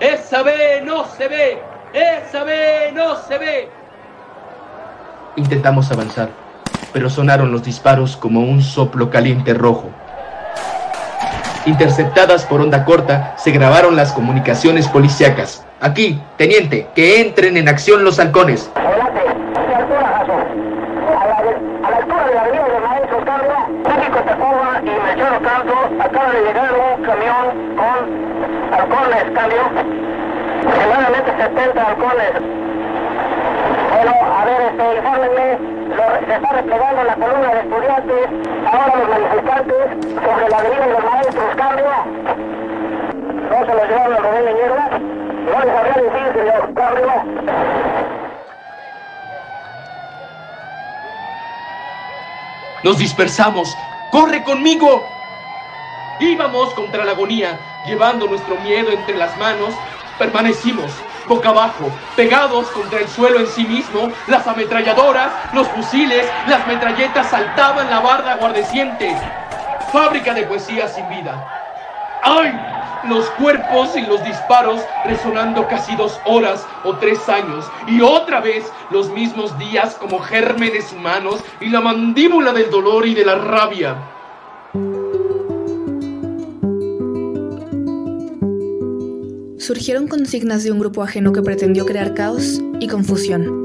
[0.00, 1.62] Esa ve no se ve,
[1.92, 3.68] esa ve no se ve.
[5.36, 6.30] Intentamos avanzar,
[6.92, 9.90] pero sonaron los disparos como un soplo caliente rojo
[11.66, 15.64] interceptadas por onda corta, se grabaron las comunicaciones policíacas.
[15.80, 18.70] Aquí, teniente, que entren en acción los halcones.
[25.98, 29.62] Acaba de llegar un camión con halcones, cambio.
[30.60, 32.65] Aproximadamente 70 halcones.
[33.96, 35.58] Bueno, a ver, este, infórmenme,
[36.26, 38.28] se está desplegando la columna de estudiantes,
[38.66, 41.86] ahora los manifestantes, sobre la avenida de los maestros, cambio.
[43.48, 44.76] No se los llevaron al Rubén Leñero,
[45.46, 47.12] no les habría decir, señor, cambio.
[52.84, 53.74] Nos dispersamos.
[54.12, 55.08] ¡Corre conmigo!
[56.20, 59.74] Íbamos contra la agonía, llevando nuestro miedo entre las manos.
[60.18, 60.92] Permanecimos
[61.26, 67.30] boca abajo, pegados contra el suelo en sí mismo, las ametralladoras, los fusiles, las metralletas
[67.30, 69.16] saltaban la barda guardeciente.
[69.92, 71.34] Fábrica de poesía sin vida.
[72.22, 72.52] ¡Ay!
[73.04, 77.70] Los cuerpos y los disparos resonando casi dos horas o tres años.
[77.86, 83.14] Y otra vez los mismos días como gérmenes humanos y la mandíbula del dolor y
[83.14, 83.96] de la rabia.
[89.66, 93.64] Surgieron consignas de un grupo ajeno que pretendió crear caos y confusión.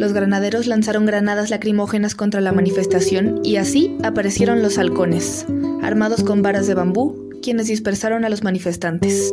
[0.00, 5.46] Los granaderos lanzaron granadas lacrimógenas contra la manifestación y así aparecieron los halcones,
[5.80, 9.32] armados con varas de bambú, quienes dispersaron a los manifestantes.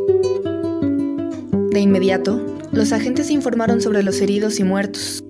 [1.72, 5.24] De inmediato, los agentes informaron sobre los heridos y muertos.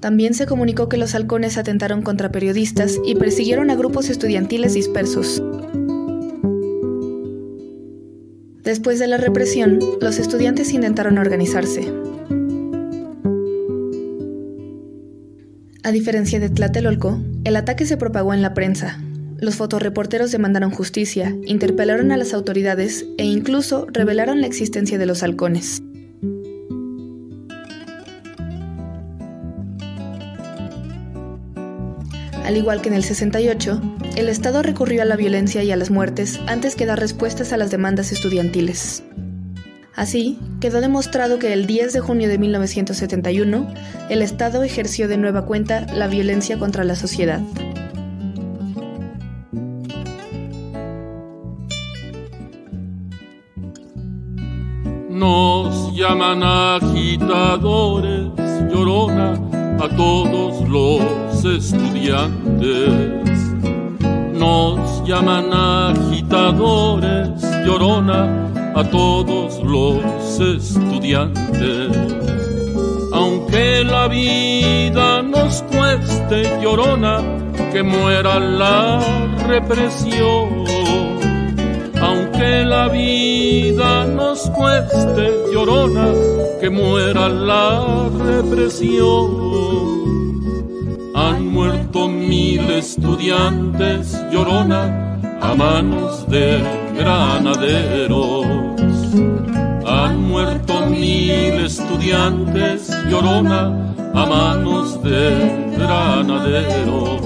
[0.00, 5.42] También se comunicó que los halcones atentaron contra periodistas y persiguieron a grupos estudiantiles dispersos.
[8.66, 11.88] Después de la represión, los estudiantes intentaron organizarse.
[15.84, 19.00] A diferencia de Tlatelolco, el ataque se propagó en la prensa.
[19.38, 25.22] Los fotoreporteros demandaron justicia, interpelaron a las autoridades e incluso revelaron la existencia de los
[25.22, 25.80] halcones.
[32.46, 33.80] Al igual que en el 68,
[34.14, 37.56] el Estado recurrió a la violencia y a las muertes antes que dar respuestas a
[37.56, 39.02] las demandas estudiantiles.
[39.96, 43.66] Así, quedó demostrado que el 10 de junio de 1971,
[44.10, 47.40] el Estado ejerció de nueva cuenta la violencia contra la sociedad.
[55.10, 58.30] Nos llaman agitadores,
[58.70, 59.32] llorona
[59.80, 63.36] a todos los estudiantes.
[64.34, 67.30] Nos llaman agitadores,
[67.64, 71.96] llorona a todos los estudiantes.
[73.12, 77.22] Aunque la vida nos cueste, llorona,
[77.72, 79.00] que muera la
[79.46, 80.64] represión.
[82.00, 86.08] Aunque la vida nos cueste, llorona,
[86.60, 89.95] que muera la represión.
[92.04, 96.62] Mil estudiantes, llorona, a manos de
[96.94, 98.46] granaderos.
[99.86, 107.22] Han muerto mil estudiantes, llorona, a manos de granaderos.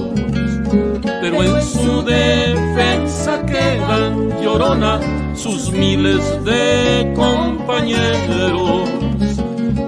[1.21, 5.01] Pero en su defensa quedan, llorona,
[5.35, 8.89] sus miles de compañeros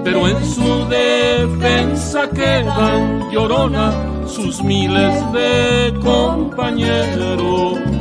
[0.03, 7.92] pero en su defensa quedan llorona sus miles de compañeros.